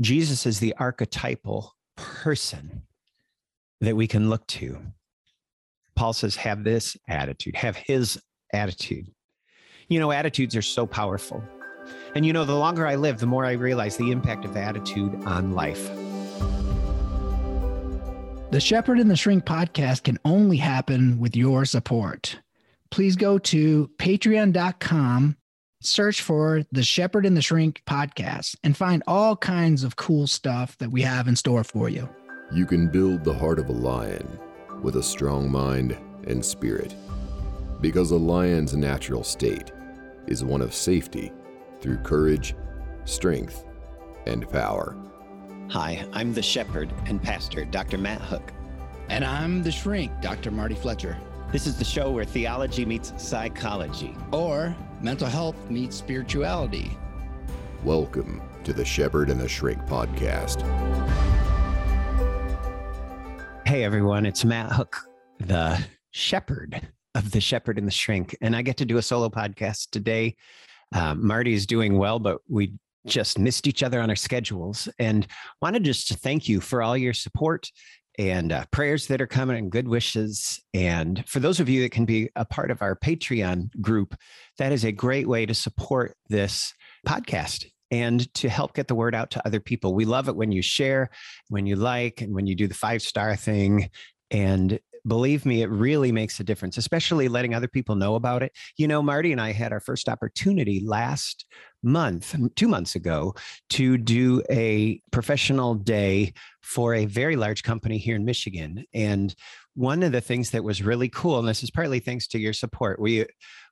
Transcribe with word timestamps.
Jesus 0.00 0.46
is 0.46 0.60
the 0.60 0.74
archetypal 0.78 1.74
person 1.96 2.82
that 3.80 3.96
we 3.96 4.06
can 4.06 4.30
look 4.30 4.46
to. 4.46 4.78
Paul 5.94 6.12
says, 6.12 6.36
have 6.36 6.64
this 6.64 6.96
attitude, 7.08 7.56
have 7.56 7.76
his 7.76 8.20
attitude. 8.52 9.12
You 9.88 10.00
know, 10.00 10.12
attitudes 10.12 10.56
are 10.56 10.62
so 10.62 10.86
powerful. 10.86 11.42
And 12.14 12.24
you 12.24 12.32
know, 12.32 12.44
the 12.44 12.56
longer 12.56 12.86
I 12.86 12.94
live, 12.94 13.18
the 13.18 13.26
more 13.26 13.44
I 13.44 13.52
realize 13.52 13.96
the 13.96 14.10
impact 14.10 14.44
of 14.44 14.56
attitude 14.56 15.14
on 15.26 15.52
life. 15.52 15.90
The 18.50 18.60
Shepherd 18.60 18.98
and 18.98 19.10
the 19.10 19.16
Shrink 19.16 19.44
podcast 19.44 20.04
can 20.04 20.18
only 20.24 20.56
happen 20.56 21.20
with 21.20 21.36
your 21.36 21.64
support. 21.64 22.40
Please 22.90 23.14
go 23.14 23.38
to 23.38 23.88
patreon.com, 23.98 25.36
search 25.82 26.20
for 26.22 26.64
the 26.70 26.82
Shepherd 26.82 27.24
and 27.24 27.36
the 27.36 27.42
Shrink 27.42 27.82
podcast, 27.86 28.56
and 28.62 28.76
find 28.76 29.02
all 29.06 29.36
kinds 29.36 29.82
of 29.82 29.96
cool 29.96 30.26
stuff 30.26 30.76
that 30.78 30.90
we 30.90 31.02
have 31.02 31.26
in 31.26 31.36
store 31.36 31.64
for 31.64 31.88
you. 31.88 32.08
You 32.52 32.66
can 32.66 32.88
build 32.88 33.24
the 33.24 33.34
heart 33.34 33.58
of 33.58 33.68
a 33.68 33.72
lion 33.72 34.38
with 34.82 34.96
a 34.96 35.02
strong 35.02 35.50
mind 35.50 35.96
and 36.26 36.44
spirit, 36.44 36.94
because 37.80 38.10
a 38.10 38.16
lion's 38.16 38.76
natural 38.76 39.24
state 39.24 39.72
is 40.26 40.44
one 40.44 40.60
of 40.60 40.74
safety 40.74 41.32
through 41.80 41.98
courage, 41.98 42.54
strength, 43.04 43.64
and 44.26 44.48
power. 44.50 44.96
Hi, 45.70 46.04
I'm 46.12 46.34
the 46.34 46.42
shepherd 46.42 46.92
and 47.06 47.22
pastor, 47.22 47.64
Dr. 47.64 47.96
Matt 47.96 48.20
Hook. 48.20 48.52
And 49.08 49.24
I'm 49.24 49.62
the 49.62 49.72
shrink, 49.72 50.12
Dr. 50.20 50.50
Marty 50.50 50.74
Fletcher. 50.74 51.16
This 51.52 51.66
is 51.66 51.78
the 51.78 51.84
show 51.84 52.10
where 52.10 52.24
theology 52.24 52.84
meets 52.84 53.14
psychology, 53.16 54.14
or 54.30 54.76
mental 55.00 55.26
health 55.26 55.56
meets 55.70 55.96
spirituality. 55.96 56.96
Welcome 57.84 58.42
to 58.64 58.74
the 58.74 58.84
Shepherd 58.84 59.30
and 59.30 59.40
the 59.40 59.48
Shrink 59.48 59.80
podcast. 59.86 60.60
Hey 63.66 63.82
everyone, 63.82 64.26
it's 64.26 64.44
Matt 64.44 64.72
Hook, 64.72 64.98
the 65.38 65.82
shepherd 66.10 66.86
of 67.14 67.30
the 67.30 67.40
Shepherd 67.40 67.78
and 67.78 67.86
the 67.86 67.92
Shrink, 67.92 68.36
and 68.42 68.54
I 68.54 68.60
get 68.60 68.76
to 68.78 68.84
do 68.84 68.98
a 68.98 69.02
solo 69.02 69.30
podcast 69.30 69.88
today. 69.90 70.36
Uh, 70.94 71.14
Marty 71.14 71.54
is 71.54 71.66
doing 71.66 71.96
well, 71.96 72.18
but 72.18 72.38
we 72.46 72.74
just 73.06 73.38
missed 73.38 73.66
each 73.66 73.82
other 73.82 74.00
on 74.02 74.10
our 74.10 74.16
schedules 74.16 74.86
and 74.98 75.26
wanted 75.62 75.84
just 75.84 76.08
to 76.08 76.14
thank 76.14 76.46
you 76.46 76.60
for 76.60 76.82
all 76.82 76.96
your 76.96 77.14
support 77.14 77.70
and 78.18 78.52
uh, 78.52 78.64
prayers 78.70 79.06
that 79.06 79.20
are 79.20 79.26
coming 79.26 79.56
and 79.56 79.70
good 79.70 79.88
wishes. 79.88 80.60
And 80.74 81.26
for 81.26 81.40
those 81.40 81.60
of 81.60 81.68
you 81.68 81.82
that 81.82 81.92
can 81.92 82.04
be 82.04 82.30
a 82.36 82.44
part 82.44 82.70
of 82.70 82.82
our 82.82 82.96
Patreon 82.96 83.80
group, 83.80 84.14
that 84.58 84.72
is 84.72 84.84
a 84.84 84.92
great 84.92 85.28
way 85.28 85.46
to 85.46 85.54
support 85.54 86.16
this 86.28 86.74
podcast 87.06 87.66
and 87.90 88.32
to 88.34 88.48
help 88.48 88.74
get 88.74 88.88
the 88.88 88.94
word 88.94 89.14
out 89.14 89.30
to 89.32 89.46
other 89.46 89.60
people. 89.60 89.94
We 89.94 90.04
love 90.04 90.28
it 90.28 90.36
when 90.36 90.52
you 90.52 90.62
share, 90.62 91.10
when 91.48 91.66
you 91.66 91.76
like, 91.76 92.20
and 92.20 92.34
when 92.34 92.46
you 92.46 92.54
do 92.54 92.68
the 92.68 92.74
five 92.74 93.02
star 93.02 93.36
thing. 93.36 93.90
And 94.30 94.78
believe 95.06 95.46
me, 95.46 95.62
it 95.62 95.70
really 95.70 96.12
makes 96.12 96.38
a 96.40 96.44
difference, 96.44 96.76
especially 96.76 97.28
letting 97.28 97.54
other 97.54 97.68
people 97.68 97.96
know 97.96 98.14
about 98.14 98.42
it. 98.42 98.52
You 98.76 98.86
know, 98.86 99.02
Marty 99.02 99.32
and 99.32 99.40
I 99.40 99.52
had 99.52 99.72
our 99.72 99.80
first 99.80 100.08
opportunity 100.08 100.82
last 100.84 101.46
month, 101.82 102.34
two 102.56 102.68
months 102.68 102.94
ago, 102.94 103.34
to 103.70 103.96
do 103.96 104.42
a 104.50 105.00
professional 105.10 105.74
day 105.74 106.32
for 106.62 106.94
a 106.94 107.06
very 107.06 107.36
large 107.36 107.62
company 107.62 107.98
here 107.98 108.16
in 108.16 108.24
Michigan. 108.24 108.84
And 108.92 109.34
one 109.74 110.02
of 110.02 110.12
the 110.12 110.20
things 110.20 110.50
that 110.50 110.64
was 110.64 110.82
really 110.82 111.08
cool, 111.08 111.38
and 111.38 111.48
this 111.48 111.62
is 111.62 111.70
partly 111.70 112.00
thanks 112.00 112.26
to 112.28 112.38
your 112.38 112.52
support, 112.52 113.00
we 113.00 113.26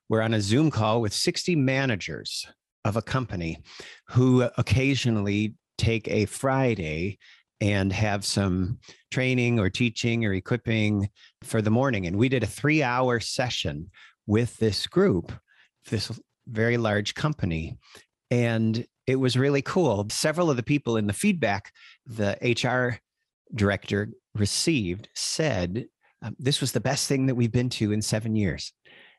were 0.09 0.21
on 0.21 0.33
a 0.33 0.41
Zoom 0.41 0.71
call 0.71 1.01
with 1.01 1.13
60 1.13 1.55
managers 1.55 2.45
of 2.85 2.95
a 2.97 3.01
company 3.01 3.61
who 4.07 4.41
occasionally 4.57 5.55
take 5.77 6.07
a 6.07 6.25
Friday 6.25 7.17
and 7.61 7.91
have 7.91 8.23
some 8.25 8.79
training 9.11 9.59
or 9.59 9.69
teaching 9.69 10.25
or 10.25 10.33
equipping 10.33 11.09
for 11.43 11.61
the 11.61 11.69
morning. 11.69 12.07
And 12.07 12.15
we 12.15 12.29
did 12.29 12.43
a 12.43 12.47
three 12.47 12.81
hour 12.81 13.19
session 13.19 13.91
with 14.27 14.55
this 14.57 14.87
group, 14.87 15.31
this 15.89 16.11
very 16.49 16.77
large 16.77 17.13
company. 17.15 17.77
And 18.31 18.85
it 19.07 19.15
was 19.15 19.37
really 19.37 19.61
cool. 19.61 20.07
Several 20.11 20.49
of 20.49 20.57
the 20.57 20.63
people 20.63 20.97
in 20.97 21.07
the 21.07 21.13
feedback 21.13 21.71
the 22.05 22.37
HR 22.41 22.99
director 23.55 24.09
received 24.35 25.09
said, 25.15 25.87
um, 26.21 26.35
This 26.39 26.61
was 26.61 26.71
the 26.71 26.79
best 26.79 27.07
thing 27.07 27.25
that 27.25 27.35
we've 27.35 27.51
been 27.51 27.69
to 27.69 27.91
in 27.91 28.01
seven 28.01 28.35
years. 28.35 28.71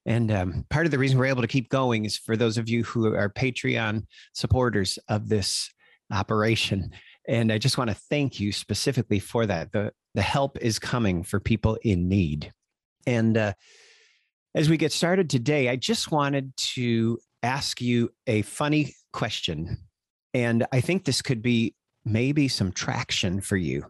And 0.06 0.32
um, 0.32 0.64
part 0.70 0.86
of 0.86 0.92
the 0.92 0.98
reason 0.98 1.18
we're 1.18 1.26
able 1.26 1.42
to 1.42 1.48
keep 1.48 1.68
going 1.68 2.04
is 2.04 2.16
for 2.16 2.36
those 2.36 2.56
of 2.56 2.68
you 2.68 2.84
who 2.84 3.14
are 3.14 3.28
Patreon 3.28 4.06
supporters 4.32 4.98
of 5.08 5.28
this 5.28 5.70
operation. 6.10 6.90
And 7.28 7.52
I 7.52 7.58
just 7.58 7.76
want 7.76 7.90
to 7.90 7.96
thank 8.08 8.40
you 8.40 8.52
specifically 8.52 9.18
for 9.18 9.46
that. 9.46 9.72
The, 9.72 9.92
the 10.14 10.22
help 10.22 10.56
is 10.58 10.78
coming 10.78 11.22
for 11.22 11.38
people 11.38 11.78
in 11.82 12.08
need. 12.08 12.52
And 13.06 13.36
uh, 13.36 13.52
as 14.54 14.68
we 14.68 14.76
get 14.76 14.92
started 14.92 15.30
today, 15.30 15.68
I 15.68 15.76
just 15.76 16.10
wanted 16.10 16.56
to 16.74 17.18
ask 17.42 17.80
you 17.80 18.10
a 18.26 18.42
funny 18.42 18.94
question. 19.12 19.78
And 20.34 20.66
I 20.72 20.80
think 20.80 21.04
this 21.04 21.22
could 21.22 21.42
be 21.42 21.74
maybe 22.04 22.48
some 22.48 22.72
traction 22.72 23.40
for 23.40 23.56
you 23.56 23.86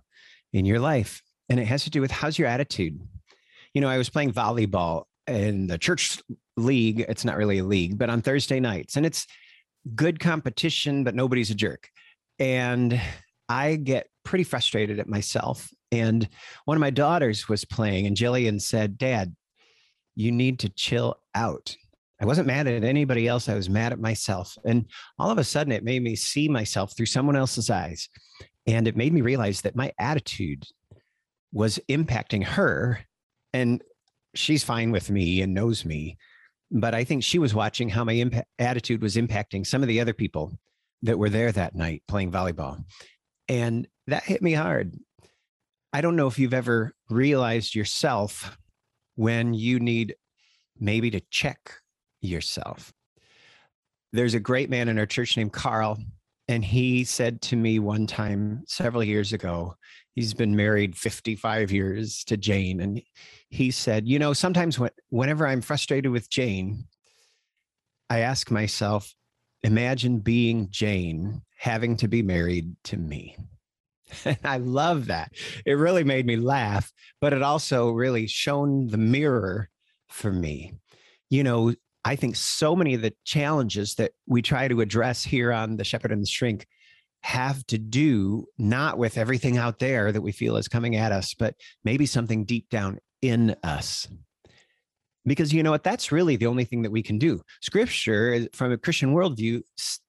in 0.53 0.65
your 0.65 0.79
life. 0.79 1.23
And 1.49 1.59
it 1.59 1.67
has 1.67 1.85
to 1.85 1.91
do 1.91 2.01
with 2.01 2.11
how's 2.11 2.39
your 2.39 2.49
attitude? 2.49 3.01
You 3.75 3.81
know, 3.81 3.89
I 3.89 3.99
was 3.99 4.11
playing 4.11 4.33
volleyball 4.33 5.05
in 5.27 5.67
the 5.67 5.79
church 5.79 6.21
league. 6.57 7.05
It's 7.09 7.25
not 7.25 7.37
really 7.37 7.59
a 7.59 7.65
league, 7.65 7.99
but 7.99 8.11
on 8.11 8.23
Thursday 8.23 8.61
nights. 8.61 8.97
And 8.97 9.07
it's 9.07 9.27
good 9.95 10.21
competition, 10.21 11.05
but 11.05 11.15
nobody's 11.15 11.51
a 11.51 11.55
jerk. 11.55 11.89
And 12.39 13.01
I 13.49 13.77
get 13.77 14.09
pretty 14.25 14.45
frustrated 14.45 15.01
at 15.01 15.09
myself. 15.09 15.71
And 15.93 16.29
one 16.65 16.77
of 16.77 16.81
my 16.81 16.91
daughters 16.91 17.49
was 17.49 17.65
playing, 17.65 18.07
and 18.07 18.17
Jillian 18.17 18.61
said, 18.61 18.97
Dad, 18.97 19.35
you 20.15 20.33
need 20.33 20.59
to 20.61 20.69
chill 20.69 21.17
out. 21.35 21.77
I 22.21 22.27
wasn't 22.27 22.47
mad 22.47 22.67
at 22.67 22.85
anybody 22.85 23.27
else. 23.27 23.49
I 23.49 23.55
was 23.55 23.71
mad 23.71 23.93
at 23.93 23.99
myself. 23.99 24.57
And 24.65 24.87
all 25.19 25.31
of 25.31 25.39
a 25.39 25.45
sudden, 25.45 25.73
it 25.73 25.85
made 25.85 26.03
me 26.03 26.17
see 26.17 26.49
myself 26.49 26.95
through 26.95 27.07
someone 27.07 27.37
else's 27.37 27.71
eyes. 27.71 28.09
And 28.67 28.87
it 28.87 28.97
made 28.97 29.13
me 29.13 29.23
realize 29.23 29.63
that 29.63 29.75
my 29.75 29.93
attitude 29.99 30.65
was 31.53 31.81
impacting 31.89 32.45
her. 32.45 33.01
And 33.55 33.83
she's 34.35 34.63
fine 34.63 34.91
with 34.91 35.11
me 35.11 35.41
and 35.41 35.55
knows 35.55 35.85
me. 35.85 36.19
But 36.71 36.95
I 36.95 37.05
think 37.05 37.25
she 37.25 37.39
was 37.39 37.55
watching 37.55 37.89
how 37.89 38.05
my 38.05 38.15
impa- 38.15 38.45
attitude 38.59 39.03
was 39.03 39.17
impacting 39.17 39.67
some 39.67 39.83
of 39.83 39.89
the 39.89 40.01
other 40.01 40.13
people 40.13 40.53
that 41.03 41.19
were 41.19 41.31
there 41.31 41.51
that 41.51 41.75
night 41.75 42.03
playing 42.07 42.31
volleyball. 42.31 42.85
And 43.49 43.89
that 44.07 44.25
hit 44.25 44.43
me 44.43 44.53
hard. 44.53 44.95
I 45.93 46.03
don't 46.03 46.17
know 46.17 46.29
if 46.29 46.39
you've 46.39 46.55
ever 46.55 46.95
realized 47.09 47.75
yourself 47.75 48.57
when 49.21 49.53
you 49.53 49.79
need 49.79 50.15
maybe 50.79 51.11
to 51.11 51.21
check 51.29 51.75
yourself. 52.23 52.91
There's 54.15 54.33
a 54.33 54.41
great 54.41 54.71
man 54.71 54.89
in 54.89 54.99
our 54.99 55.05
church 55.05 55.37
named 55.37 55.53
Carl, 55.53 55.99
and 56.49 56.65
he 56.65 57.05
said 57.05 57.43
to 57.43 57.57
me 57.57 57.79
one 57.81 58.07
time 58.07 58.63
several 58.67 59.05
years 59.05 59.35
ago, 59.35 59.75
he's 60.15 60.33
been 60.33 60.57
married 60.57 60.97
55 60.97 61.71
years 61.71 62.25
to 62.25 62.39
Jane. 62.39 62.81
And 62.81 63.03
he 63.51 63.71
said, 63.71 64.09
You 64.09 64.19
know, 64.19 64.33
sometimes 64.33 64.79
when, 64.79 64.91
whenever 65.11 65.47
I'm 65.47 65.61
frustrated 65.61 66.11
with 66.11 66.31
Jane, 66.31 66.87
I 68.09 68.21
ask 68.21 68.51
myself, 68.51 69.15
imagine 69.63 70.21
being 70.21 70.69
Jane 70.71 71.43
having 71.59 71.95
to 71.99 72.09
be 72.09 72.23
married 72.23 72.75
to 72.85 72.97
me. 72.97 73.37
And 74.25 74.39
I 74.45 74.59
love 74.59 75.07
that. 75.07 75.33
It 75.65 75.73
really 75.73 76.05
made 76.05 76.27
me 76.27 76.37
laugh, 76.37 76.93
but 77.21 77.33
it 77.33 77.43
also 77.43 77.91
really 77.91 78.27
shone 78.27 78.89
the 78.89 78.99
mirror 78.99 79.69
for 80.09 80.33
me. 80.33 80.75
You 81.29 81.45
know, 81.45 81.75
I 82.05 82.17
think 82.17 82.37
so 82.37 82.75
many 82.75 82.95
of 82.95 83.03
the 83.03 83.15
challenges 83.25 83.95
that 83.97 84.13
we 84.27 84.43
try 84.43 84.69
to 84.69 84.81
address 84.81 85.23
here 85.23 85.53
on 85.53 85.77
The 85.77 85.85
Shepherd 85.85 86.13
and 86.13 86.23
the 86.23 86.27
Shrink 86.27 86.67
have 87.23 87.67
to 87.67 87.79
do 87.79 88.47
not 88.59 88.97
with 88.97 89.19
everything 89.19 89.59
out 89.59 89.79
there 89.79 90.11
that 90.11 90.23
we 90.23 90.33
feel 90.33 90.57
is 90.57 90.69
coming 90.69 90.97
at 90.97 91.13
us, 91.13 91.35
but 91.35 91.55
maybe 91.85 92.07
something 92.07 92.45
deep 92.45 92.69
down 92.71 92.99
in 93.21 93.55
us. 93.63 94.09
Because 95.27 95.53
you 95.53 95.63
know 95.63 95.71
what? 95.71 95.85
That's 95.85 96.11
really 96.11 96.37
the 96.37 96.47
only 96.47 96.65
thing 96.65 96.83
that 96.83 96.91
we 96.91 97.03
can 97.03 97.19
do. 97.19 97.43
Scripture, 97.61 98.49
from 98.55 98.73
a 98.73 98.79
Christian 98.79 99.15
worldview, 99.15 99.61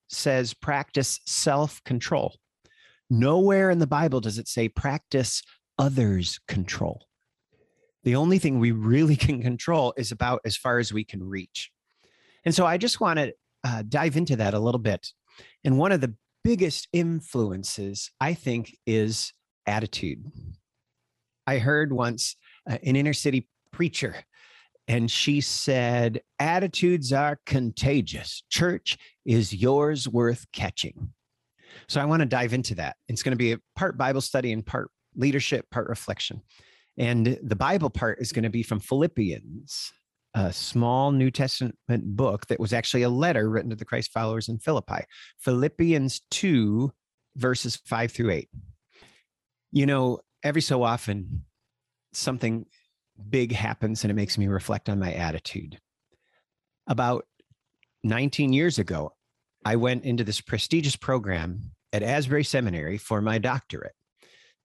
says 0.10 0.54
practice 0.54 1.20
self 1.26 1.84
control. 1.84 2.36
Nowhere 3.12 3.70
in 3.70 3.80
the 3.80 3.88
Bible 3.88 4.22
does 4.22 4.38
it 4.38 4.48
say 4.48 4.70
practice 4.70 5.44
others' 5.78 6.40
control. 6.48 7.06
The 8.06 8.16
only 8.16 8.40
thing 8.40 8.58
we 8.58 8.72
really 8.72 9.16
can 9.18 9.42
control 9.42 9.94
is 9.98 10.14
about 10.14 10.40
as 10.46 10.56
far 10.56 10.80
as 10.80 10.94
we 10.94 11.04
can 11.04 11.22
reach. 11.22 11.72
And 12.46 12.56
so 12.56 12.66
I 12.66 12.78
just 12.78 13.02
want 13.02 13.20
to 13.20 13.34
uh, 13.66 13.84
dive 13.88 14.16
into 14.16 14.38
that 14.38 14.54
a 14.54 14.60
little 14.60 14.80
bit. 14.80 15.10
And 15.66 15.78
one 15.78 15.92
of 15.92 16.00
the 16.00 16.16
biggest 16.42 16.88
influences, 16.94 18.12
I 18.22 18.34
think, 18.34 18.78
is 18.88 19.34
attitude. 19.68 20.32
I 21.46 21.58
heard 21.58 21.92
once 21.92 22.38
uh, 22.70 22.78
an 22.82 22.96
inner 22.96 23.14
city 23.14 23.50
preacher, 23.74 24.24
and 24.88 25.12
she 25.12 25.42
said, 25.42 26.22
Attitudes 26.40 27.12
are 27.12 27.40
contagious. 27.46 28.44
Church 28.50 28.98
is 29.26 29.54
yours 29.54 30.08
worth 30.08 30.46
catching. 30.54 31.12
So 31.88 32.02
I 32.02 32.06
want 32.06 32.22
to 32.22 32.26
dive 32.26 32.54
into 32.54 32.76
that. 32.76 32.96
It's 33.08 33.24
going 33.24 33.32
to 33.32 33.38
be 33.38 33.54
a 33.54 33.60
part 33.76 33.98
Bible 33.98 34.22
study 34.22 34.52
and 34.52 34.66
part 34.66 34.90
leadership, 35.16 35.70
part 35.72 35.88
reflection. 35.88 36.42
And 36.98 37.38
the 37.42 37.56
Bible 37.56 37.90
part 37.90 38.20
is 38.22 38.32
going 38.32 38.44
to 38.44 38.50
be 38.50 38.64
from 38.64 38.80
Philippians, 38.80 39.92
a 40.34 40.54
small 40.54 41.12
New 41.12 41.32
Testament 41.32 41.76
book 42.16 42.48
that 42.48 42.60
was 42.60 42.74
actually 42.74 43.04
a 43.04 43.10
letter 43.10 43.50
written 43.50 43.70
to 43.70 43.76
the 43.76 43.86
Christ 43.86 44.12
followers 44.12 44.50
in 44.50 44.60
Philippi. 44.60 45.04
Philippians 45.40 46.22
2, 46.32 46.92
verses 47.36 47.78
5 47.86 48.12
through 48.12 48.32
8. 48.32 48.50
You 49.72 49.86
know, 49.86 50.20
every 50.44 50.62
so 50.62 50.84
often, 50.84 51.46
something 52.14 52.66
big 53.30 53.52
happens 53.52 54.04
and 54.04 54.12
it 54.12 54.16
makes 54.16 54.38
me 54.38 54.48
reflect 54.48 54.90
on 54.90 55.00
my 55.00 55.14
attitude. 55.14 55.80
About 56.88 57.26
19 58.04 58.52
years 58.52 58.80
ago, 58.80 59.14
I 59.64 59.76
went 59.76 60.06
into 60.06 60.24
this 60.24 60.42
prestigious 60.42 60.96
program 60.96 61.72
at 61.94 62.04
Asbury 62.04 62.44
Seminary 62.44 62.98
for 62.98 63.22
my 63.22 63.38
doctorate. 63.38 63.94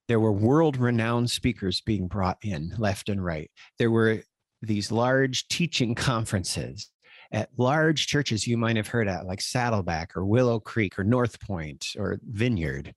There 0.09 0.21
were 0.21 0.33
world 0.33 0.77
renowned 0.77 1.31
speakers 1.31 1.81
being 1.81 2.07
brought 2.07 2.39
in 2.43 2.73
left 2.79 3.09
and 3.09 3.25
right. 3.25 3.51
There 3.79 3.91
were 3.91 4.23
these 4.63 4.93
large 4.93 5.49
teaching 5.49 5.95
conferences 5.95 6.91
at 7.33 7.51
large 7.59 8.07
churches 8.07 8.47
you 8.47 8.57
might 8.57 8.77
have 8.77 8.87
heard 8.89 9.09
at, 9.09 9.27
like 9.27 9.41
Saddleback 9.41 10.17
or 10.17 10.25
Willow 10.25 10.61
Creek 10.61 10.99
or 10.99 11.05
North 11.05 11.41
Point 11.41 11.89
or 11.99 12.21
Vineyard. 12.25 12.95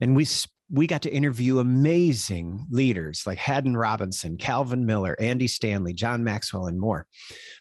And 0.00 0.16
we 0.16 0.26
we 0.70 0.86
got 0.86 1.02
to 1.02 1.12
interview 1.12 1.58
amazing 1.58 2.66
leaders 2.70 3.24
like 3.26 3.38
Haddon 3.38 3.76
Robinson, 3.76 4.38
Calvin 4.38 4.86
Miller, 4.86 5.14
Andy 5.20 5.46
Stanley, 5.46 5.92
John 5.92 6.24
Maxwell, 6.24 6.66
and 6.66 6.80
more. 6.80 7.06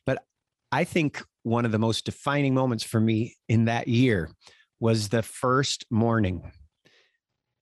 But 0.06 0.24
I 0.72 0.86
think 0.86 1.22
one 1.44 1.66
of 1.66 1.72
the 1.72 1.80
most 1.80 2.06
defining 2.06 2.54
moments 2.54 2.84
for 2.84 3.00
me 3.00 3.36
in 3.48 3.66
that 3.66 3.88
year 3.88 4.30
was 4.80 5.10
the 5.10 5.24
first 5.24 5.86
morning. 5.90 6.52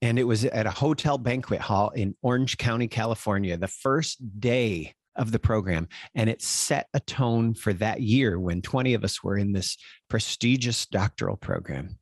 And 0.02 0.18
it 0.18 0.24
was 0.24 0.46
at 0.46 0.66
a 0.66 0.72
hotel 0.72 1.18
banquet 1.18 1.62
hall 1.62 1.90
in 1.90 2.16
Orange 2.22 2.58
County, 2.58 2.88
California, 2.88 3.58
the 3.58 3.68
first 3.68 4.40
day 4.40 4.94
of 5.16 5.32
the 5.32 5.40
program. 5.40 5.88
And 6.16 6.30
it 6.30 6.42
set 6.42 6.88
a 6.94 7.00
tone 7.02 7.54
for 7.54 7.74
that 7.74 8.02
year 8.02 8.40
when 8.40 8.62
20 8.62 8.94
of 8.94 9.04
us 9.04 9.22
were 9.22 9.38
in 9.38 9.52
this 9.52 9.78
prestigious 10.10 10.86
doctoral 10.86 11.36
program 11.36 11.99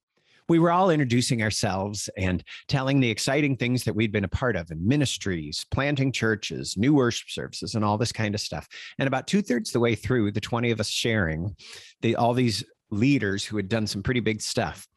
we 0.50 0.60
were 0.60 0.72
all 0.72 0.90
introducing 0.90 1.42
ourselves 1.44 2.10
and 2.18 2.44
telling 2.68 3.00
the 3.00 3.10
exciting 3.10 3.58
things 3.58 3.84
that 3.84 3.96
we'd 3.96 4.12
been 4.12 4.24
a 4.24 4.30
part 4.30 4.56
of 4.56 4.72
in 4.72 4.88
ministries, 4.88 5.66
planting 5.72 6.12
churches, 6.12 6.76
new 6.78 6.94
worship 6.94 7.30
services, 7.30 7.76
and 7.76 7.84
all 7.84 7.98
this 7.98 8.12
kind 8.12 8.34
of 8.34 8.42
stuff. 8.42 8.68
And 8.98 9.08
about 9.08 9.28
two 9.28 9.42
thirds 9.42 9.72
the 9.72 9.80
way 9.80 9.96
through, 9.96 10.32
the 10.32 10.42
20 10.42 10.72
of 10.72 10.80
us 10.80 10.90
sharing, 10.90 11.56
the, 12.02 12.16
all 12.16 12.34
these 12.34 12.64
leaders 12.90 13.44
who 13.44 13.58
had 13.58 13.70
done 13.70 13.88
some 13.88 14.04
pretty 14.04 14.22
big 14.22 14.42
stuff, 14.42 14.88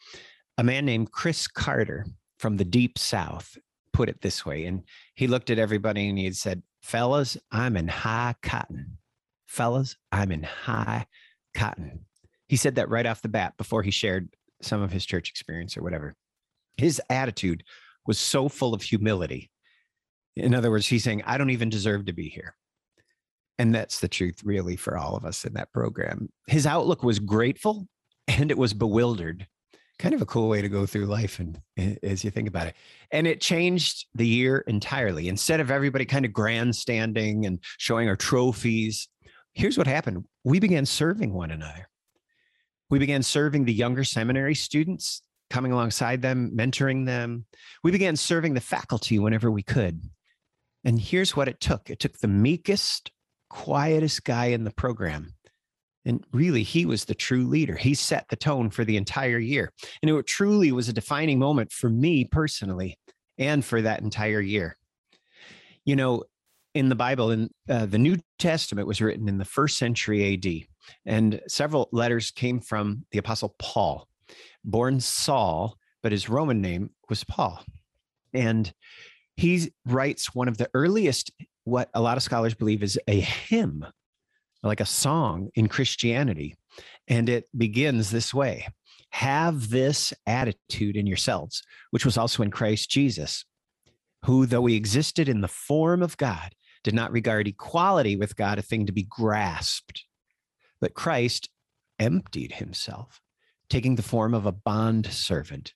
a 0.58 0.64
man 0.64 0.84
named 0.84 1.10
Chris 1.10 1.48
Carter 1.48 2.06
from 2.38 2.56
the 2.56 2.64
Deep 2.64 2.98
South 2.98 3.56
put 3.92 4.08
it 4.08 4.20
this 4.22 4.46
way. 4.46 4.66
And 4.66 4.82
he 5.14 5.26
looked 5.26 5.50
at 5.50 5.58
everybody 5.58 6.08
and 6.08 6.18
he 6.18 6.32
said, 6.32 6.62
Fellas, 6.82 7.36
I'm 7.50 7.76
in 7.76 7.88
high 7.88 8.34
cotton. 8.42 8.98
Fellas, 9.46 9.96
I'm 10.12 10.32
in 10.32 10.42
high 10.42 11.06
cotton. 11.54 12.06
He 12.48 12.56
said 12.56 12.76
that 12.76 12.88
right 12.88 13.06
off 13.06 13.22
the 13.22 13.28
bat 13.28 13.54
before 13.58 13.82
he 13.82 13.90
shared 13.90 14.28
some 14.62 14.82
of 14.82 14.92
his 14.92 15.06
church 15.06 15.30
experience 15.30 15.76
or 15.76 15.82
whatever. 15.82 16.14
His 16.76 17.00
attitude 17.10 17.64
was 18.06 18.18
so 18.18 18.48
full 18.48 18.74
of 18.74 18.82
humility. 18.82 19.50
In 20.36 20.54
other 20.54 20.70
words, 20.70 20.86
he's 20.86 21.04
saying, 21.04 21.22
I 21.26 21.38
don't 21.38 21.50
even 21.50 21.68
deserve 21.68 22.06
to 22.06 22.12
be 22.12 22.28
here. 22.28 22.54
And 23.58 23.74
that's 23.74 24.00
the 24.00 24.08
truth, 24.08 24.42
really, 24.42 24.76
for 24.76 24.96
all 24.96 25.16
of 25.16 25.24
us 25.24 25.44
in 25.44 25.52
that 25.54 25.72
program. 25.72 26.30
His 26.46 26.66
outlook 26.66 27.02
was 27.02 27.18
grateful 27.18 27.86
and 28.26 28.50
it 28.50 28.56
was 28.56 28.72
bewildered. 28.72 29.46
Kind 29.98 30.14
of 30.14 30.22
a 30.22 30.26
cool 30.26 30.48
way 30.48 30.62
to 30.62 30.68
go 30.70 30.86
through 30.86 31.04
life, 31.04 31.40
and 31.40 31.60
eh, 31.76 31.96
as 32.02 32.24
you 32.24 32.30
think 32.30 32.48
about 32.48 32.68
it, 32.68 32.74
and 33.10 33.26
it 33.26 33.42
changed 33.42 34.06
the 34.14 34.26
year 34.26 34.64
entirely. 34.66 35.28
Instead 35.28 35.60
of 35.60 35.70
everybody 35.70 36.06
kind 36.06 36.24
of 36.24 36.32
grandstanding 36.32 37.44
and 37.44 37.58
showing 37.76 38.08
our 38.08 38.16
trophies, 38.16 39.08
here's 39.52 39.76
what 39.76 39.86
happened: 39.86 40.24
we 40.42 40.58
began 40.58 40.86
serving 40.86 41.34
one 41.34 41.50
another. 41.50 41.89
We 42.90 42.98
began 42.98 43.22
serving 43.22 43.64
the 43.64 43.72
younger 43.72 44.04
seminary 44.04 44.54
students, 44.54 45.22
coming 45.48 45.72
alongside 45.72 46.22
them, 46.22 46.52
mentoring 46.54 47.06
them. 47.06 47.46
We 47.82 47.92
began 47.92 48.16
serving 48.16 48.54
the 48.54 48.60
faculty 48.60 49.18
whenever 49.18 49.50
we 49.50 49.62
could. 49.62 50.02
And 50.84 51.00
here's 51.00 51.36
what 51.36 51.48
it 51.48 51.60
took 51.60 51.88
it 51.90 52.00
took 52.00 52.18
the 52.18 52.28
meekest, 52.28 53.12
quietest 53.48 54.24
guy 54.24 54.46
in 54.46 54.64
the 54.64 54.70
program. 54.70 55.34
And 56.04 56.24
really, 56.32 56.62
he 56.62 56.86
was 56.86 57.04
the 57.04 57.14
true 57.14 57.46
leader. 57.46 57.76
He 57.76 57.94
set 57.94 58.26
the 58.28 58.36
tone 58.36 58.70
for 58.70 58.84
the 58.84 58.96
entire 58.96 59.38
year. 59.38 59.70
And 60.02 60.10
it 60.10 60.26
truly 60.26 60.72
was 60.72 60.88
a 60.88 60.94
defining 60.94 61.38
moment 61.38 61.72
for 61.72 61.90
me 61.90 62.24
personally 62.24 62.98
and 63.36 63.62
for 63.64 63.82
that 63.82 64.00
entire 64.00 64.40
year. 64.40 64.78
You 65.84 65.96
know, 65.96 66.24
in 66.74 66.88
the 66.88 66.94
Bible, 66.94 67.30
in 67.30 67.50
uh, 67.68 67.84
the 67.84 67.98
New 67.98 68.18
Testament 68.38 68.88
was 68.88 69.02
written 69.02 69.28
in 69.28 69.38
the 69.38 69.44
first 69.44 69.76
century 69.76 70.34
AD. 70.34 70.69
And 71.06 71.40
several 71.48 71.88
letters 71.92 72.30
came 72.30 72.60
from 72.60 73.04
the 73.10 73.18
Apostle 73.18 73.54
Paul, 73.58 74.08
born 74.64 75.00
Saul, 75.00 75.76
but 76.02 76.12
his 76.12 76.28
Roman 76.28 76.60
name 76.60 76.90
was 77.08 77.24
Paul. 77.24 77.62
And 78.32 78.72
he 79.36 79.72
writes 79.86 80.34
one 80.34 80.48
of 80.48 80.58
the 80.58 80.70
earliest, 80.74 81.30
what 81.64 81.90
a 81.94 82.00
lot 82.00 82.16
of 82.16 82.22
scholars 82.22 82.54
believe 82.54 82.82
is 82.82 82.98
a 83.06 83.20
hymn, 83.20 83.86
like 84.62 84.80
a 84.80 84.86
song 84.86 85.48
in 85.54 85.68
Christianity. 85.68 86.56
And 87.08 87.28
it 87.28 87.48
begins 87.56 88.10
this 88.10 88.32
way 88.32 88.68
Have 89.10 89.70
this 89.70 90.12
attitude 90.26 90.96
in 90.96 91.06
yourselves, 91.06 91.62
which 91.90 92.04
was 92.04 92.16
also 92.16 92.42
in 92.42 92.50
Christ 92.50 92.90
Jesus, 92.90 93.44
who, 94.24 94.46
though 94.46 94.66
he 94.66 94.76
existed 94.76 95.28
in 95.28 95.40
the 95.40 95.48
form 95.48 96.02
of 96.02 96.16
God, 96.16 96.54
did 96.84 96.94
not 96.94 97.12
regard 97.12 97.48
equality 97.48 98.16
with 98.16 98.36
God 98.36 98.58
a 98.58 98.62
thing 98.62 98.86
to 98.86 98.92
be 98.92 99.02
grasped 99.02 100.04
but 100.80 100.94
Christ 100.94 101.48
emptied 101.98 102.52
himself, 102.52 103.20
taking 103.68 103.96
the 103.96 104.02
form 104.02 104.34
of 104.34 104.46
a 104.46 104.52
bond 104.52 105.06
servant 105.06 105.74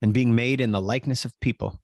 and 0.00 0.12
being 0.12 0.34
made 0.34 0.60
in 0.60 0.72
the 0.72 0.80
likeness 0.80 1.24
of 1.24 1.38
people. 1.40 1.80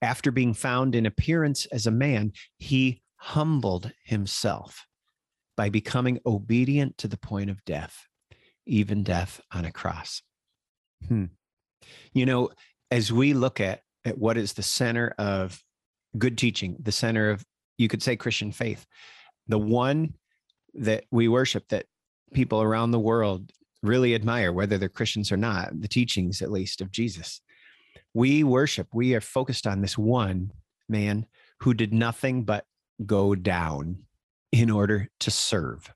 After 0.00 0.30
being 0.30 0.54
found 0.54 0.94
in 0.94 1.06
appearance 1.06 1.66
as 1.66 1.86
a 1.86 1.90
man, 1.90 2.32
he 2.58 3.02
humbled 3.16 3.90
himself 4.04 4.86
by 5.56 5.68
becoming 5.68 6.20
obedient 6.26 6.98
to 6.98 7.08
the 7.08 7.16
point 7.16 7.50
of 7.50 7.64
death, 7.64 8.06
even 8.66 9.02
death 9.02 9.40
on 9.52 9.64
a 9.64 9.72
cross. 9.72 10.22
Hmm. 11.08 11.26
You 12.12 12.26
know, 12.26 12.50
as 12.90 13.12
we 13.12 13.34
look 13.34 13.60
at, 13.60 13.80
at 14.04 14.18
what 14.18 14.36
is 14.36 14.52
the 14.52 14.62
center 14.62 15.14
of 15.18 15.62
good 16.16 16.38
teaching, 16.38 16.76
the 16.80 16.92
center 16.92 17.30
of, 17.30 17.44
you 17.78 17.88
could 17.88 18.02
say, 18.02 18.16
Christian 18.16 18.52
faith, 18.52 18.86
the 19.48 19.58
one 19.58 20.14
that 20.74 21.04
we 21.10 21.28
worship 21.28 21.68
that 21.68 21.86
people 22.32 22.60
around 22.62 22.90
the 22.90 22.98
world 22.98 23.52
really 23.82 24.14
admire, 24.14 24.52
whether 24.52 24.78
they're 24.78 24.88
Christians 24.88 25.30
or 25.30 25.36
not, 25.36 25.80
the 25.80 25.88
teachings 25.88 26.42
at 26.42 26.50
least 26.50 26.80
of 26.80 26.90
Jesus. 26.90 27.40
We 28.12 28.44
worship, 28.44 28.88
we 28.92 29.14
are 29.14 29.20
focused 29.20 29.66
on 29.66 29.80
this 29.80 29.98
one 29.98 30.52
man 30.88 31.26
who 31.60 31.74
did 31.74 31.92
nothing 31.92 32.44
but 32.44 32.64
go 33.04 33.34
down 33.34 34.04
in 34.52 34.70
order 34.70 35.08
to 35.20 35.30
serve. 35.30 35.92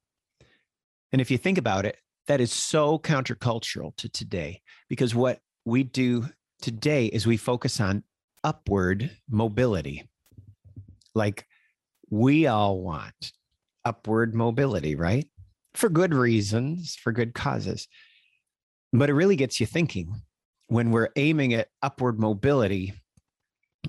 And 1.13 1.21
if 1.21 1.31
you 1.31 1.39
think 1.39 1.59
about 1.59 1.87
it, 1.87 1.97
that 2.27 2.41
is 2.41 2.53
so 2.53 2.99
countercultural 2.99 3.97
to 3.97 4.09
today 4.09 4.61
because 4.89 5.15
what 5.15 5.41
we 5.65 5.83
do 5.83 6.29
today 6.61 7.07
is 7.07 7.27
we 7.27 7.37
focus 7.37 7.81
on 7.81 8.03
upward 8.45 9.11
mobility. 9.31 10.09
Like 11.15 11.47
we 12.11 12.47
all 12.47 12.81
want 12.81 13.33
upward 13.89 14.35
mobility, 14.35 14.95
right? 14.95 15.27
For 15.75 15.89
good 15.89 16.13
reasons, 16.13 16.95
for 16.95 17.11
good 17.11 17.35
causes. 17.35 17.89
But 18.93 19.09
it 19.09 19.15
really 19.15 19.37
gets 19.37 19.61
you 19.61 19.67
thinking 19.67 20.15
when 20.67 20.91
we're 20.91 21.09
aiming 21.17 21.55
at 21.55 21.69
upward 21.83 22.21
mobility. 22.21 22.93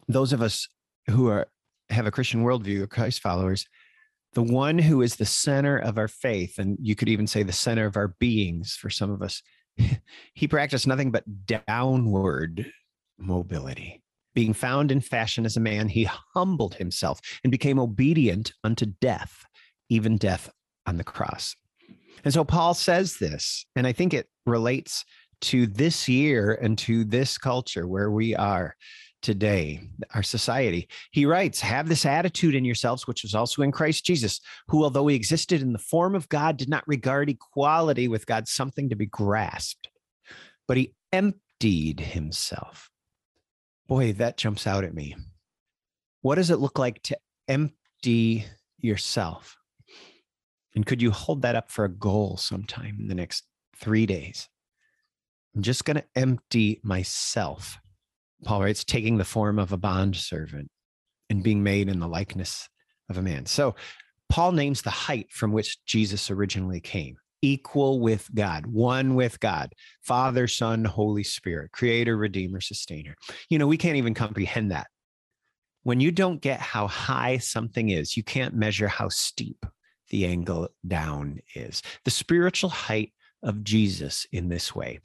Those 0.08 0.32
of 0.32 0.42
us 0.42 0.68
who 1.10 1.28
are 1.28 1.48
have 1.90 2.06
a 2.06 2.12
Christian 2.12 2.44
worldview, 2.44 2.90
Christ 2.90 3.20
followers, 3.20 3.66
the 4.34 4.44
one 4.44 4.78
who 4.78 5.02
is 5.02 5.16
the 5.16 5.26
center 5.26 5.78
of 5.78 5.98
our 5.98 6.08
faith, 6.08 6.60
and 6.60 6.78
you 6.82 6.96
could 6.96 7.10
even 7.10 7.28
say 7.28 7.44
the 7.44 7.52
center 7.52 7.86
of 7.86 7.98
our 7.98 8.10
beings 8.20 8.76
for 8.76 8.90
some 8.90 9.12
of 9.12 9.22
us, 9.22 9.42
he 10.34 10.48
practiced 10.48 10.88
nothing 10.88 11.12
but 11.12 11.24
downward 11.46 12.72
mobility. 13.18 14.02
Being 14.36 14.54
found 14.54 14.92
in 14.92 15.02
fashion 15.02 15.46
as 15.46 15.58
a 15.58 15.62
man, 15.62 15.90
he 15.90 16.08
humbled 16.34 16.76
himself 16.76 17.20
and 17.44 17.52
became 17.52 17.80
obedient 17.80 18.54
unto 18.64 18.86
death, 18.86 19.44
even 19.90 20.18
death 20.18 20.50
on 20.86 20.98
the 20.98 21.04
cross. 21.04 21.56
And 22.24 22.34
so 22.34 22.44
Paul 22.44 22.74
says 22.74 23.18
this, 23.18 23.66
and 23.76 23.88
I 23.88 23.94
think 23.94 24.14
it 24.14 24.28
relates 24.46 25.06
to 25.42 25.68
this 25.68 26.08
year 26.10 26.54
and 26.62 26.78
to 26.80 27.04
this 27.06 27.38
culture 27.38 27.88
where 27.88 28.12
we 28.12 28.36
are 28.36 28.76
today, 29.22 29.82
our 30.14 30.24
society. 30.24 30.88
He 31.12 31.26
writes, 31.26 31.60
Have 31.60 31.90
this 31.90 32.06
attitude 32.06 32.56
in 32.56 32.66
yourselves, 32.66 33.08
which 33.08 33.24
was 33.24 33.36
also 33.36 33.62
in 33.62 33.72
Christ 33.72 34.06
Jesus, 34.06 34.40
who, 34.68 34.84
although 34.84 35.08
he 35.08 35.16
existed 35.16 35.62
in 35.62 35.74
the 35.74 35.80
form 35.80 36.16
of 36.16 36.30
God, 36.30 36.58
did 36.58 36.70
not 36.70 36.88
regard 36.88 37.30
equality 37.30 38.08
with 38.08 38.26
God 38.26 38.48
something 38.48 38.90
to 38.90 38.96
be 38.96 39.06
grasped, 39.06 39.90
but 40.68 40.78
he 40.78 40.94
emptied 41.12 42.00
himself. 42.00 42.90
Boy, 43.88 44.14
that 44.14 44.38
jumps 44.38 44.68
out 44.68 44.84
at 44.84 44.94
me. 44.94 45.16
What 46.22 46.36
does 46.36 46.52
it 46.52 46.60
look 46.60 46.78
like 46.78 47.02
to 47.04 47.18
empty 47.48 48.46
yourself? 48.78 49.59
And 50.80 50.86
could 50.86 51.02
you 51.02 51.12
hold 51.12 51.42
that 51.42 51.58
up 51.58 51.70
for 51.70 51.84
a 51.84 51.90
goal 51.90 52.38
sometime 52.38 53.00
in 53.02 53.10
the 53.10 53.14
next 53.14 53.44
three 53.76 54.06
days? 54.06 54.48
I'm 55.54 55.62
just 55.62 55.84
going 55.84 55.98
to 55.98 56.06
empty 56.16 56.80
myself. 56.84 57.78
Paul 58.46 58.62
writes, 58.62 58.86
taking 58.86 59.18
the 59.18 59.26
form 59.26 59.60
of 59.60 59.74
a 59.74 59.78
bond 59.78 60.16
servant 60.16 60.70
and 61.30 61.44
being 61.44 61.64
made 61.64 61.90
in 61.90 62.00
the 62.00 62.08
likeness 62.08 62.70
of 63.10 63.18
a 63.18 63.22
man. 63.22 63.46
So 63.46 63.76
Paul 64.30 64.54
names 64.54 64.82
the 64.82 64.90
height 64.90 65.34
from 65.34 65.52
which 65.52 65.84
Jesus 65.84 66.32
originally 66.32 66.80
came 66.80 67.18
equal 67.42 68.00
with 68.00 68.34
God, 68.34 68.66
one 68.66 69.16
with 69.16 69.38
God, 69.42 69.74
Father, 70.02 70.48
Son, 70.48 70.86
Holy 70.86 71.26
Spirit, 71.26 71.74
Creator, 71.74 72.16
Redeemer, 72.16 72.62
Sustainer. 72.62 73.16
You 73.50 73.60
know, 73.60 73.68
we 73.68 73.76
can't 73.76 73.98
even 73.98 74.14
comprehend 74.14 74.72
that. 74.72 74.88
When 75.84 76.00
you 76.00 76.12
don't 76.14 76.40
get 76.42 76.62
how 76.62 76.88
high 76.88 77.40
something 77.40 77.90
is, 77.90 78.16
you 78.16 78.24
can't 78.24 78.56
measure 78.56 78.88
how 78.88 79.10
steep 79.10 79.66
the 80.10 80.26
angle 80.26 80.70
down 80.88 81.40
is. 81.56 81.82
The 82.06 82.12
spiritual 82.12 82.70
height 82.70 83.14
of 83.44 83.64
Jesus 83.64 84.28
in 84.32 84.50
this 84.50 84.76
way 84.76 85.00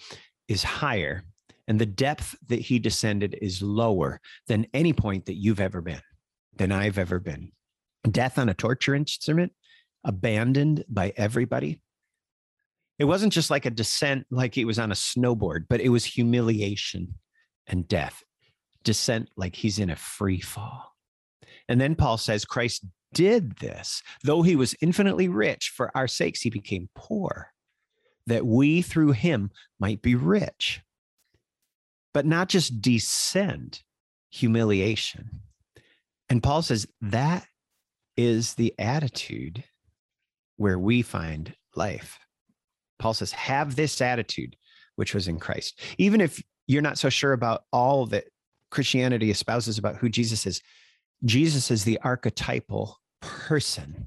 is 0.48 0.62
higher, 0.62 1.24
and 1.66 1.78
the 1.78 1.86
depth 1.86 2.36
that 2.48 2.60
he 2.60 2.78
descended 2.78 3.38
is 3.40 3.62
lower 3.62 4.20
than 4.48 4.66
any 4.74 4.92
point 4.92 5.26
that 5.26 5.36
you've 5.36 5.60
ever 5.60 5.80
been, 5.80 6.02
than 6.56 6.72
I've 6.72 6.98
ever 6.98 7.18
been. 7.18 7.52
Death 8.10 8.38
on 8.38 8.48
a 8.48 8.54
torture 8.54 8.94
instrument, 8.94 9.52
abandoned 10.04 10.84
by 10.88 11.12
everybody, 11.16 11.80
it 12.98 13.04
wasn't 13.04 13.32
just 13.32 13.50
like 13.50 13.66
a 13.66 13.70
descent, 13.70 14.26
like 14.30 14.54
he 14.54 14.64
was 14.64 14.78
on 14.78 14.92
a 14.92 14.94
snowboard, 14.94 15.66
but 15.68 15.80
it 15.80 15.88
was 15.88 16.04
humiliation 16.04 17.14
and 17.66 17.88
death. 17.88 18.22
Descent, 18.84 19.30
like 19.36 19.56
he's 19.56 19.78
in 19.78 19.90
a 19.90 19.96
free 19.96 20.40
fall. 20.40 20.92
And 21.68 21.80
then 21.80 21.94
Paul 21.94 22.18
says 22.18 22.44
Christ 22.44 22.84
did 23.14 23.56
this, 23.56 24.02
though 24.22 24.42
he 24.42 24.56
was 24.56 24.74
infinitely 24.82 25.28
rich, 25.28 25.72
for 25.74 25.90
our 25.96 26.06
sakes 26.06 26.42
he 26.42 26.50
became 26.50 26.90
poor, 26.94 27.52
that 28.26 28.44
we 28.44 28.82
through 28.82 29.12
him 29.12 29.50
might 29.80 30.02
be 30.02 30.14
rich. 30.14 30.82
But 32.12 32.26
not 32.26 32.48
just 32.48 32.82
descend, 32.82 33.82
humiliation. 34.30 35.40
And 36.28 36.42
Paul 36.42 36.62
says 36.62 36.86
that 37.00 37.46
is 38.16 38.54
the 38.54 38.74
attitude 38.78 39.64
where 40.56 40.78
we 40.78 41.02
find 41.02 41.54
life. 41.74 42.18
Paul 42.98 43.14
says, 43.14 43.32
have 43.32 43.74
this 43.74 44.00
attitude, 44.00 44.56
which 44.96 45.14
was 45.14 45.26
in 45.26 45.38
Christ. 45.40 45.80
Even 45.98 46.20
if 46.20 46.42
you're 46.66 46.82
not 46.82 46.98
so 46.98 47.08
sure 47.08 47.32
about 47.32 47.64
all 47.72 48.06
that 48.06 48.24
Christianity 48.70 49.30
espouses 49.30 49.78
about 49.78 49.96
who 49.96 50.08
Jesus 50.08 50.46
is, 50.46 50.62
Jesus 51.24 51.70
is 51.70 51.84
the 51.84 51.98
archetypal 52.02 52.98
person 53.48 54.06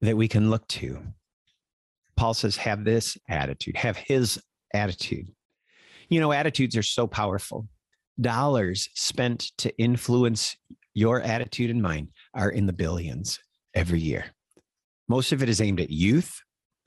that 0.00 0.16
we 0.16 0.26
can 0.26 0.48
look 0.48 0.66
to. 0.66 0.98
Paul 2.16 2.32
says, 2.32 2.56
have 2.56 2.84
this 2.84 3.18
attitude, 3.28 3.76
have 3.76 3.98
his 3.98 4.40
attitude. 4.72 5.28
You 6.08 6.20
know, 6.20 6.32
attitudes 6.32 6.74
are 6.74 6.82
so 6.82 7.06
powerful. 7.06 7.68
Dollars 8.18 8.88
spent 8.94 9.52
to 9.58 9.76
influence 9.78 10.56
your 10.94 11.20
attitude 11.20 11.70
and 11.70 11.82
mine 11.82 12.08
are 12.34 12.50
in 12.50 12.64
the 12.64 12.72
billions 12.72 13.38
every 13.74 14.00
year. 14.00 14.24
Most 15.06 15.32
of 15.32 15.42
it 15.42 15.50
is 15.50 15.60
aimed 15.60 15.80
at 15.80 15.90
youth, 15.90 16.40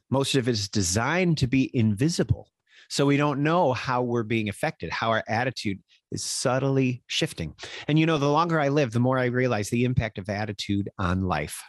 most 0.09 0.33
of 0.35 0.47
it 0.47 0.51
is 0.51 0.69
designed 0.69 1.37
to 1.39 1.47
be 1.47 1.69
invisible. 1.75 2.49
So 2.89 3.05
we 3.05 3.17
don't 3.17 3.43
know 3.43 3.73
how 3.73 4.01
we're 4.01 4.23
being 4.23 4.49
affected, 4.49 4.91
how 4.91 5.09
our 5.09 5.23
attitude 5.27 5.79
is 6.13 6.23
subtly 6.23 7.03
shifting. 7.07 7.55
And 7.87 7.99
you 7.99 8.05
know, 8.05 8.17
the 8.17 8.31
longer 8.31 8.59
I 8.59 8.69
live, 8.69 8.91
the 8.91 8.99
more 8.99 9.17
I 9.17 9.25
realize 9.25 9.69
the 9.69 9.85
impact 9.85 10.17
of 10.17 10.29
attitude 10.29 10.89
on 10.97 11.21
life. 11.21 11.61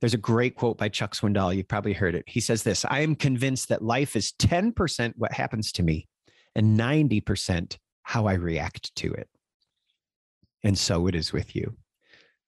There's 0.00 0.14
a 0.14 0.18
great 0.18 0.56
quote 0.56 0.78
by 0.78 0.88
Chuck 0.88 1.14
Swindoll. 1.14 1.54
You've 1.54 1.68
probably 1.68 1.92
heard 1.92 2.14
it. 2.14 2.24
He 2.26 2.40
says 2.40 2.64
this 2.64 2.84
I 2.84 3.00
am 3.00 3.14
convinced 3.14 3.68
that 3.68 3.82
life 3.82 4.16
is 4.16 4.32
10% 4.38 5.12
what 5.16 5.32
happens 5.32 5.72
to 5.72 5.82
me 5.82 6.08
and 6.54 6.78
90% 6.78 7.78
how 8.02 8.26
I 8.26 8.34
react 8.34 8.94
to 8.96 9.12
it. 9.12 9.28
And 10.64 10.76
so 10.76 11.06
it 11.06 11.14
is 11.14 11.32
with 11.32 11.54
you. 11.56 11.76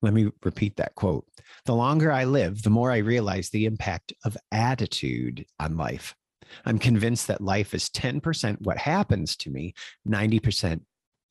Let 0.02 0.12
me 0.12 0.30
repeat 0.42 0.76
that 0.76 0.94
quote. 0.96 1.26
The 1.64 1.74
longer 1.74 2.12
I 2.12 2.24
live, 2.24 2.62
the 2.62 2.70
more 2.70 2.90
I 2.90 2.98
realize 2.98 3.50
the 3.50 3.64
impact 3.64 4.12
of 4.24 4.36
attitude 4.52 5.46
on 5.58 5.76
life. 5.76 6.14
I'm 6.64 6.78
convinced 6.78 7.26
that 7.28 7.40
life 7.40 7.74
is 7.74 7.88
10% 7.90 8.60
what 8.60 8.78
happens 8.78 9.36
to 9.36 9.50
me, 9.50 9.74
90% 10.08 10.80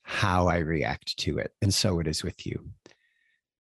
how 0.04 0.48
I 0.48 0.58
react 0.58 1.18
to 1.20 1.38
it. 1.38 1.52
And 1.62 1.74
so 1.74 2.00
it 2.00 2.08
is 2.08 2.24
with 2.24 2.46
you. 2.46 2.70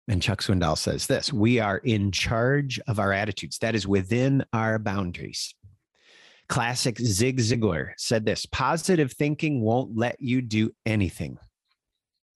And 0.07 0.21
Chuck 0.21 0.41
Swindoll 0.41 0.77
says 0.77 1.07
this 1.07 1.31
we 1.31 1.60
are 1.60 1.77
in 1.77 2.12
charge 2.12 2.79
of 2.88 3.00
our 3.00 3.13
attitudes, 3.13 3.60
that 3.60 3.75
is 3.75 3.88
within 3.88 4.43
our 4.51 4.79
boundaries. 4.79 5.53
Classic 6.50 6.98
Zig 7.00 7.38
Ziglar 7.38 7.91
said 7.98 8.25
this 8.25 8.45
positive 8.45 9.13
thinking 9.13 9.62
won't 9.62 9.95
let 9.95 10.19
you 10.19 10.41
do 10.41 10.71
anything, 10.86 11.38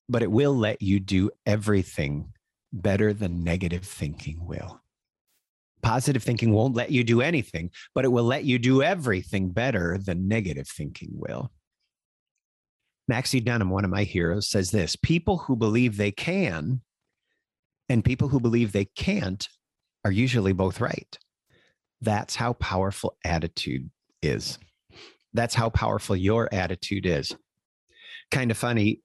but 0.08 0.24
it 0.24 0.32
will 0.32 0.56
let 0.56 0.82
you 0.82 1.02
do 1.02 1.32
everything 1.46 2.32
better 2.72 3.14
than 3.14 3.44
negative 3.44 3.84
thinking 3.84 4.46
will. 4.46 4.82
Positive 5.86 6.24
thinking 6.24 6.52
won't 6.52 6.74
let 6.74 6.90
you 6.90 7.04
do 7.04 7.22
anything, 7.22 7.70
but 7.94 8.06
it 8.06 8.12
will 8.12 8.24
let 8.24 8.44
you 8.44 8.58
do 8.58 8.82
everything 8.82 9.50
better 9.50 10.00
than 10.04 10.28
negative 10.28 10.68
thinking 10.68 11.12
will. 11.14 11.52
Maxie 13.08 13.40
Dunnam, 13.40 13.70
one 13.70 13.86
of 13.86 13.92
my 13.92 14.04
heroes, 14.04 14.50
says 14.50 14.72
this 14.72 14.96
people 14.96 15.38
who 15.38 15.56
believe 15.56 15.96
they 15.96 16.10
can 16.10 16.82
and 17.88 18.04
people 18.04 18.30
who 18.30 18.40
believe 18.40 18.72
they 18.72 18.86
can't 18.96 19.48
are 20.04 20.12
usually 20.12 20.54
both 20.54 20.82
right. 20.82 21.20
That's 22.02 22.36
how 22.36 22.54
powerful 22.54 23.16
attitude 23.24 23.92
is. 24.24 24.58
That's 25.36 25.54
how 25.54 25.70
powerful 25.70 26.16
your 26.16 26.52
attitude 26.52 27.06
is. 27.06 27.32
Kind 28.32 28.50
of 28.50 28.58
funny. 28.58 29.02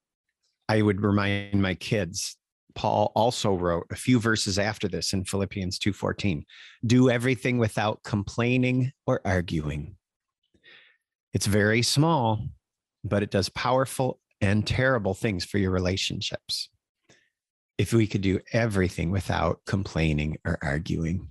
I 0.67 0.81
would 0.81 1.03
remind 1.03 1.61
my 1.61 1.75
kids 1.75 2.39
Paul 2.75 3.13
also 3.15 3.55
wrote 3.55 3.87
a 3.91 3.97
few 3.97 4.21
verses 4.21 4.59
after 4.59 4.89
this 4.89 5.13
in 5.13 5.25
Philippians 5.25 5.79
2:14. 5.79 6.45
Do 6.85 7.11
everything 7.11 7.59
without 7.59 8.03
complaining 8.03 8.93
or 9.07 9.21
arguing. 9.25 9.97
It's 11.33 11.47
very 11.47 11.83
small, 11.83 12.49
but 13.05 13.23
it 13.23 13.31
does 13.31 13.49
powerful 13.49 14.21
and 14.41 14.67
terrible 14.67 15.15
things 15.15 15.45
for 15.45 15.59
your 15.59 15.71
relationships. 15.71 16.69
If 17.79 17.93
we 17.93 18.07
could 18.07 18.23
do 18.23 18.41
everything 18.53 19.11
without 19.11 19.61
complaining 19.67 20.39
or 20.45 20.59
arguing. 20.63 21.29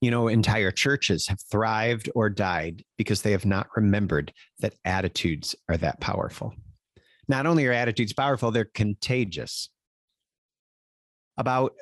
You 0.00 0.10
know, 0.10 0.26
entire 0.26 0.72
churches 0.72 1.28
have 1.28 1.40
thrived 1.40 2.10
or 2.14 2.28
died 2.28 2.84
because 2.96 3.22
they 3.22 3.30
have 3.32 3.46
not 3.46 3.68
remembered 3.76 4.32
that 4.58 4.74
attitudes 4.84 5.54
are 5.68 5.76
that 5.76 6.00
powerful. 6.00 6.54
Not 7.28 7.46
only 7.46 7.66
are 7.66 7.72
attitudes 7.72 8.12
powerful, 8.12 8.50
they're 8.50 8.64
contagious 8.64 9.68
about 11.40 11.72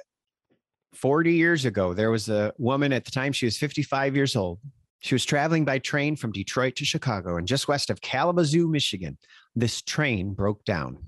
40 0.95 1.35
years 1.35 1.65
ago, 1.65 1.93
there 1.93 2.13
was 2.13 2.29
a 2.29 2.53
woman 2.59 2.93
at 2.93 3.05
the 3.05 3.11
time, 3.11 3.33
she 3.33 3.45
was 3.45 3.59
55 3.59 4.15
years 4.15 4.37
old. 4.37 4.61
She 5.01 5.15
was 5.15 5.25
traveling 5.25 5.65
by 5.65 5.81
train 5.81 6.15
from 6.17 6.33
Detroit 6.33 6.77
to 6.77 6.85
Chicago 6.85 7.37
and 7.37 7.47
just 7.47 7.69
west 7.69 7.91
of 7.91 8.01
Kalamazoo, 8.01 8.69
Michigan. 8.69 9.19
This 9.55 9.83
train 9.83 10.33
broke 10.33 10.65
down. 10.65 10.99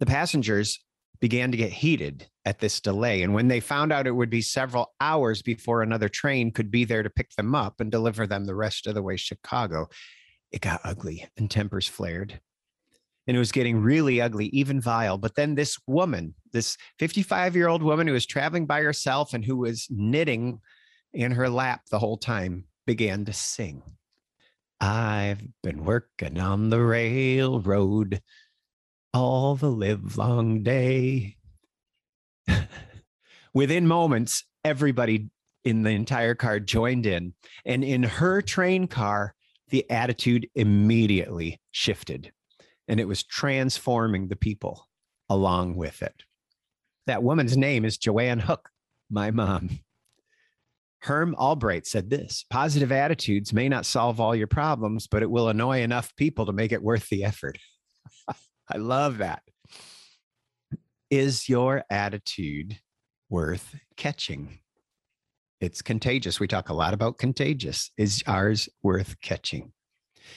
The 0.00 0.06
passengers 0.06 0.80
began 1.20 1.50
to 1.52 1.56
get 1.56 1.72
heated 1.72 2.26
at 2.44 2.58
this 2.58 2.80
delay. 2.80 3.22
And 3.22 3.34
when 3.34 3.48
they 3.48 3.60
found 3.60 3.92
out 3.92 4.06
it 4.06 4.16
would 4.16 4.30
be 4.30 4.42
several 4.42 4.92
hours 5.00 5.42
before 5.42 5.82
another 5.82 6.08
train 6.08 6.50
could 6.50 6.70
be 6.70 6.84
there 6.84 7.02
to 7.02 7.10
pick 7.10 7.30
them 7.36 7.54
up 7.54 7.80
and 7.80 7.90
deliver 7.90 8.26
them 8.26 8.44
the 8.44 8.54
rest 8.54 8.86
of 8.86 8.94
the 8.94 9.02
way 9.02 9.14
to 9.14 9.22
Chicago, 9.22 9.88
it 10.50 10.62
got 10.62 10.80
ugly 10.84 11.26
and 11.36 11.50
tempers 11.50 11.86
flared 11.86 12.40
and 13.26 13.36
it 13.36 13.40
was 13.40 13.52
getting 13.52 13.80
really 13.80 14.20
ugly, 14.20 14.46
even 14.46 14.80
vile. 14.80 15.18
But 15.18 15.36
then 15.36 15.54
this 15.54 15.78
woman, 15.86 16.34
this 16.52 16.76
55 16.98 17.54
year 17.54 17.68
old 17.68 17.82
woman 17.82 18.06
who 18.06 18.12
was 18.12 18.26
traveling 18.26 18.66
by 18.66 18.82
herself 18.82 19.32
and 19.32 19.44
who 19.44 19.56
was 19.56 19.86
knitting 19.90 20.60
in 21.12 21.32
her 21.32 21.48
lap 21.48 21.82
the 21.90 21.98
whole 21.98 22.16
time, 22.16 22.64
began 22.86 23.24
to 23.24 23.32
sing. 23.32 23.82
I've 24.80 25.42
been 25.62 25.84
working 25.84 26.40
on 26.40 26.70
the 26.70 26.80
railroad 26.80 28.20
all 29.14 29.54
the 29.54 29.70
live 29.70 30.16
long 30.16 30.64
day. 30.64 31.36
Within 33.54 33.86
moments, 33.86 34.44
everybody 34.64 35.28
in 35.64 35.82
the 35.82 35.90
entire 35.90 36.34
car 36.34 36.58
joined 36.58 37.06
in. 37.06 37.34
And 37.64 37.84
in 37.84 38.02
her 38.02 38.42
train 38.42 38.88
car, 38.88 39.34
the 39.68 39.88
attitude 39.88 40.48
immediately 40.56 41.60
shifted 41.70 42.32
and 42.92 43.00
it 43.00 43.08
was 43.08 43.22
transforming 43.22 44.28
the 44.28 44.36
people 44.36 44.86
along 45.30 45.74
with 45.76 46.02
it. 46.02 46.24
That 47.06 47.22
woman's 47.22 47.56
name 47.56 47.86
is 47.86 47.96
Joanne 47.96 48.40
Hook, 48.40 48.68
my 49.08 49.30
mom. 49.30 49.80
Herm 50.98 51.34
Albright 51.36 51.86
said 51.86 52.10
this 52.10 52.44
positive 52.50 52.92
attitudes 52.92 53.50
may 53.54 53.66
not 53.70 53.86
solve 53.86 54.20
all 54.20 54.36
your 54.36 54.46
problems, 54.46 55.06
but 55.06 55.22
it 55.22 55.30
will 55.30 55.48
annoy 55.48 55.80
enough 55.80 56.14
people 56.16 56.44
to 56.44 56.52
make 56.52 56.70
it 56.70 56.82
worth 56.82 57.08
the 57.08 57.24
effort. 57.24 57.56
I 58.68 58.76
love 58.76 59.16
that. 59.18 59.40
Is 61.08 61.48
your 61.48 61.84
attitude 61.88 62.78
worth 63.30 63.74
catching? 63.96 64.58
It's 65.62 65.80
contagious. 65.80 66.38
We 66.38 66.46
talk 66.46 66.68
a 66.68 66.74
lot 66.74 66.92
about 66.92 67.16
contagious. 67.16 67.90
Is 67.96 68.22
ours 68.26 68.68
worth 68.82 69.18
catching? 69.22 69.72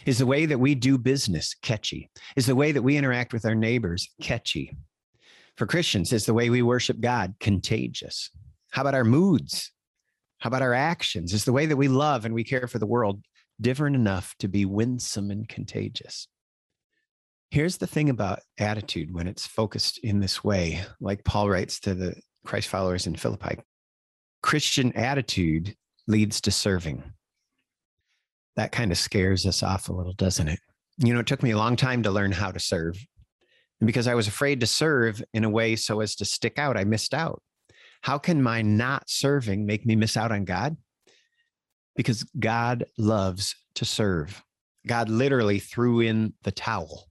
Is 0.05 0.17
the 0.17 0.25
way 0.25 0.45
that 0.45 0.59
we 0.59 0.75
do 0.75 0.97
business 0.97 1.55
catchy? 1.61 2.09
Is 2.35 2.45
the 2.45 2.55
way 2.55 2.71
that 2.71 2.81
we 2.81 2.97
interact 2.97 3.33
with 3.33 3.45
our 3.45 3.55
neighbors 3.55 4.09
catchy? 4.21 4.75
For 5.57 5.65
Christians, 5.65 6.11
is 6.11 6.25
the 6.25 6.33
way 6.33 6.49
we 6.49 6.61
worship 6.61 6.99
God 6.99 7.35
contagious? 7.39 8.29
How 8.71 8.81
about 8.81 8.95
our 8.95 9.05
moods? 9.05 9.71
How 10.39 10.49
about 10.49 10.61
our 10.61 10.73
actions? 10.73 11.33
Is 11.33 11.45
the 11.45 11.53
way 11.53 11.65
that 11.65 11.77
we 11.77 11.87
love 11.87 12.25
and 12.25 12.33
we 12.33 12.43
care 12.43 12.67
for 12.67 12.77
the 12.77 12.85
world 12.85 13.21
different 13.61 13.95
enough 13.95 14.35
to 14.39 14.47
be 14.47 14.65
winsome 14.65 15.31
and 15.31 15.47
contagious? 15.47 16.27
Here's 17.51 17.77
the 17.77 17.87
thing 17.87 18.09
about 18.09 18.41
attitude 18.57 19.13
when 19.13 19.27
it's 19.27 19.47
focused 19.47 19.97
in 19.99 20.19
this 20.19 20.43
way, 20.43 20.83
like 20.99 21.23
Paul 21.23 21.49
writes 21.49 21.79
to 21.81 21.93
the 21.93 22.15
Christ 22.45 22.67
followers 22.67 23.07
in 23.07 23.15
Philippi 23.15 23.57
Christian 24.43 24.91
attitude 24.93 25.75
leads 26.07 26.41
to 26.41 26.51
serving. 26.51 27.01
That 28.55 28.71
kind 28.71 28.91
of 28.91 28.97
scares 28.97 29.45
us 29.45 29.63
off 29.63 29.89
a 29.89 29.93
little, 29.93 30.13
doesn't 30.13 30.47
it? 30.47 30.59
You 30.97 31.13
know, 31.13 31.19
it 31.19 31.27
took 31.27 31.43
me 31.43 31.51
a 31.51 31.57
long 31.57 31.75
time 31.75 32.03
to 32.03 32.11
learn 32.11 32.31
how 32.31 32.51
to 32.51 32.59
serve. 32.59 32.95
And 33.81 33.87
because 33.87 34.07
I 34.07 34.15
was 34.15 34.27
afraid 34.27 34.61
to 34.61 34.67
serve 34.67 35.21
in 35.33 35.43
a 35.43 35.49
way 35.49 35.75
so 35.75 35.99
as 35.99 36.15
to 36.15 36.25
stick 36.25 36.57
out, 36.57 36.77
I 36.77 36.85
missed 36.85 37.13
out. 37.13 37.41
How 38.01 38.17
can 38.17 38.41
my 38.41 38.61
not 38.61 39.09
serving 39.09 39.65
make 39.65 39.85
me 39.85 39.95
miss 39.95 40.15
out 40.15 40.31
on 40.31 40.45
God? 40.45 40.77
Because 41.95 42.23
God 42.39 42.85
loves 42.97 43.55
to 43.75 43.85
serve. 43.85 44.43
God 44.87 45.09
literally 45.09 45.59
threw 45.59 45.99
in 45.99 46.33
the 46.43 46.51
towel 46.51 47.07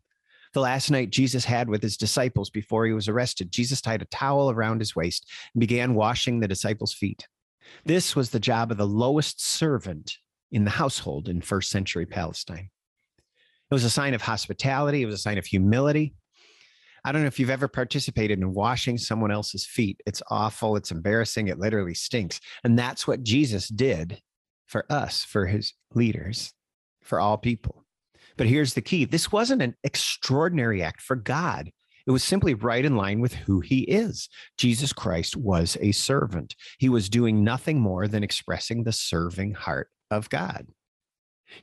the 0.55 0.61
last 0.61 0.91
night 0.91 1.11
Jesus 1.11 1.45
had 1.45 1.69
with 1.69 1.83
his 1.83 1.97
disciples 1.97 2.49
before 2.49 2.87
he 2.87 2.93
was 2.93 3.09
arrested. 3.09 3.51
Jesus 3.51 3.81
tied 3.81 4.03
a 4.03 4.07
towel 4.07 4.51
around 4.51 4.79
his 4.79 4.97
waist 4.97 5.31
and 5.53 5.61
began 5.61 5.95
washing 5.95 6.41
the 6.41 6.49
disciples' 6.49 6.95
feet. 6.95 7.27
This 7.85 8.15
was 8.15 8.31
the 8.31 8.41
job 8.41 8.71
of 8.71 8.79
the 8.79 8.87
lowest 8.87 9.45
servant 9.45 10.17
in 10.51 10.65
the 10.65 10.71
household 10.71 11.29
in 11.29 11.41
first 11.41 11.71
century 11.71 12.07
Palestine. 12.07 12.71
It 13.71 13.75
was 13.75 13.85
a 13.85 13.91
sign 13.91 14.15
of 14.15 14.23
hospitality, 14.23 15.03
it 15.03 15.07
was 15.07 15.17
a 15.17 15.19
sign 15.19 15.39
of 15.39 15.47
humility. 15.47 16.15
I 17.05 17.13
don't 17.13 17.21
know 17.21 17.29
if 17.29 17.39
you've 17.39 17.51
ever 17.51 17.69
participated 17.69 18.39
in 18.39 18.55
washing 18.55 18.97
someone 18.97 19.31
else's 19.31 19.67
feet. 19.67 20.01
It's 20.07 20.23
awful, 20.31 20.77
it's 20.77 20.91
embarrassing, 20.91 21.49
it 21.49 21.59
literally 21.59 21.93
stinks. 21.93 22.41
And 22.63 22.79
that's 22.79 23.07
what 23.07 23.23
Jesus 23.23 23.69
did 23.69 24.23
for 24.67 24.87
us, 24.91 25.23
for 25.23 25.47
his 25.47 25.75
leaders, 25.95 26.55
for 27.03 27.21
all 27.21 27.37
people. 27.37 27.85
But 28.37 28.47
here's 28.47 28.75
the 28.75 28.81
key 28.81 29.05
this 29.05 29.31
wasn't 29.31 29.63
an 29.63 29.75
extraordinary 29.85 30.83
act 30.83 31.03
for 31.03 31.17
God. 31.17 31.71
It 32.07 32.11
was 32.11 32.25
simply 32.25 32.53
right 32.53 32.85
in 32.85 32.97
line 32.97 33.21
with 33.21 33.33
who 33.33 33.61
he 33.61 33.81
is. 33.83 34.29
Jesus 34.59 34.93
Christ 34.93 35.37
was 35.37 35.79
a 35.81 35.93
servant. 35.93 36.55
He 36.79 36.91
was 36.91 37.09
doing 37.09 37.45
nothing 37.45 37.81
more 37.81 38.09
than 38.09 38.23
expressing 38.23 38.85
the 38.85 38.93
serving 38.93 39.55
heart 39.55 39.89
of 40.11 40.29
God. 40.29 40.67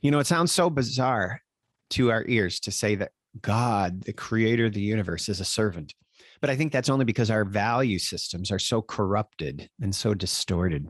You 0.00 0.10
know, 0.10 0.18
it 0.18 0.26
sounds 0.26 0.52
so 0.52 0.70
bizarre 0.70 1.42
to 1.90 2.10
our 2.10 2.24
ears 2.26 2.60
to 2.60 2.70
say 2.70 2.94
that 2.96 3.12
God, 3.40 4.04
the 4.04 4.12
creator 4.12 4.66
of 4.66 4.74
the 4.74 4.80
universe, 4.80 5.28
is 5.28 5.40
a 5.40 5.44
servant. 5.44 5.94
But 6.40 6.50
I 6.50 6.56
think 6.56 6.72
that's 6.72 6.88
only 6.88 7.04
because 7.04 7.30
our 7.30 7.44
value 7.44 7.98
systems 7.98 8.50
are 8.50 8.58
so 8.58 8.82
corrupted 8.82 9.70
and 9.80 9.94
so 9.94 10.14
distorted. 10.14 10.88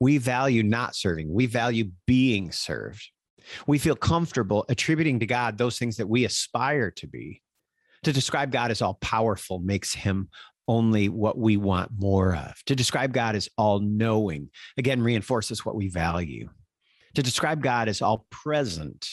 We 0.00 0.18
value 0.18 0.62
not 0.62 0.94
serving, 0.94 1.32
we 1.32 1.46
value 1.46 1.90
being 2.06 2.52
served. 2.52 3.10
We 3.66 3.78
feel 3.78 3.94
comfortable 3.94 4.64
attributing 4.68 5.20
to 5.20 5.26
God 5.26 5.56
those 5.56 5.78
things 5.78 5.96
that 5.98 6.08
we 6.08 6.24
aspire 6.24 6.90
to 6.92 7.06
be. 7.06 7.42
To 8.02 8.12
describe 8.12 8.50
God 8.50 8.70
as 8.70 8.82
all 8.82 8.94
powerful 8.94 9.60
makes 9.60 9.94
him 9.94 10.28
only 10.68 11.08
what 11.08 11.38
we 11.38 11.56
want 11.56 11.90
more 11.96 12.34
of. 12.34 12.62
To 12.66 12.76
describe 12.76 13.12
God 13.12 13.36
as 13.36 13.48
all 13.56 13.80
knowing, 13.80 14.50
again, 14.76 15.02
reinforces 15.02 15.64
what 15.64 15.76
we 15.76 15.88
value. 15.88 16.48
To 17.14 17.22
describe 17.22 17.62
God 17.62 17.88
as 17.88 18.02
all 18.02 18.26
present 18.30 19.08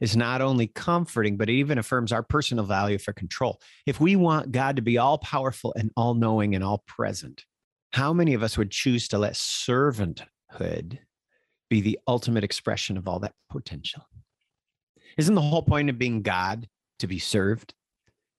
is 0.00 0.16
not 0.16 0.42
only 0.42 0.66
comforting, 0.66 1.36
but 1.36 1.48
it 1.48 1.54
even 1.54 1.78
affirms 1.78 2.12
our 2.12 2.22
personal 2.22 2.64
value 2.64 2.98
for 2.98 3.12
control. 3.12 3.60
If 3.86 4.00
we 4.00 4.16
want 4.16 4.52
God 4.52 4.76
to 4.76 4.82
be 4.82 4.98
all 4.98 5.18
powerful 5.18 5.72
and 5.76 5.90
all 5.96 6.14
knowing 6.14 6.54
and 6.54 6.64
all 6.64 6.82
present, 6.86 7.44
how 7.92 8.12
many 8.12 8.34
of 8.34 8.42
us 8.42 8.58
would 8.58 8.70
choose 8.70 9.06
to 9.08 9.18
let 9.18 9.34
servanthood 9.34 10.98
be 11.72 11.80
the 11.80 11.98
ultimate 12.06 12.44
expression 12.44 12.98
of 12.98 13.08
all 13.08 13.20
that 13.20 13.32
potential. 13.48 14.02
Isn't 15.16 15.34
the 15.34 15.40
whole 15.40 15.62
point 15.62 15.88
of 15.88 15.98
being 15.98 16.20
God 16.20 16.68
to 16.98 17.06
be 17.06 17.18
served? 17.18 17.72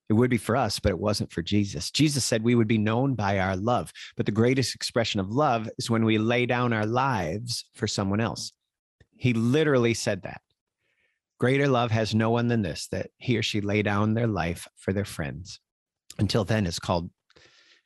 It 0.10 0.14
would 0.14 0.30
be 0.30 0.38
for 0.38 0.56
us, 0.56 0.80
but 0.80 0.90
it 0.90 1.00
wasn't 1.00 1.32
for 1.32 1.42
Jesus. 1.42 1.90
Jesus 1.90 2.26
said 2.26 2.44
we 2.44 2.56
would 2.56 2.68
be 2.68 2.78
known 2.78 3.16
by 3.16 3.40
our 3.40 3.56
love. 3.56 3.92
But 4.18 4.26
the 4.26 4.32
greatest 4.32 4.76
expression 4.76 5.20
of 5.20 5.30
love 5.30 5.70
is 5.78 5.90
when 5.90 6.04
we 6.04 6.18
lay 6.18 6.46
down 6.46 6.74
our 6.74 6.86
lives 6.86 7.66
for 7.74 7.88
someone 7.88 8.20
else. 8.20 8.52
He 9.16 9.34
literally 9.34 9.94
said 9.94 10.24
that. 10.24 10.42
Greater 11.40 11.68
love 11.68 11.92
has 11.92 12.14
no 12.14 12.30
one 12.30 12.48
than 12.48 12.62
this, 12.62 12.88
that 12.88 13.10
he 13.18 13.38
or 13.38 13.42
she 13.42 13.62
lay 13.62 13.82
down 13.82 14.14
their 14.14 14.28
life 14.28 14.68
for 14.76 14.94
their 14.94 15.06
friends. 15.06 15.60
Until 16.20 16.44
then, 16.44 16.66
it's 16.66 16.80
called, 16.80 17.10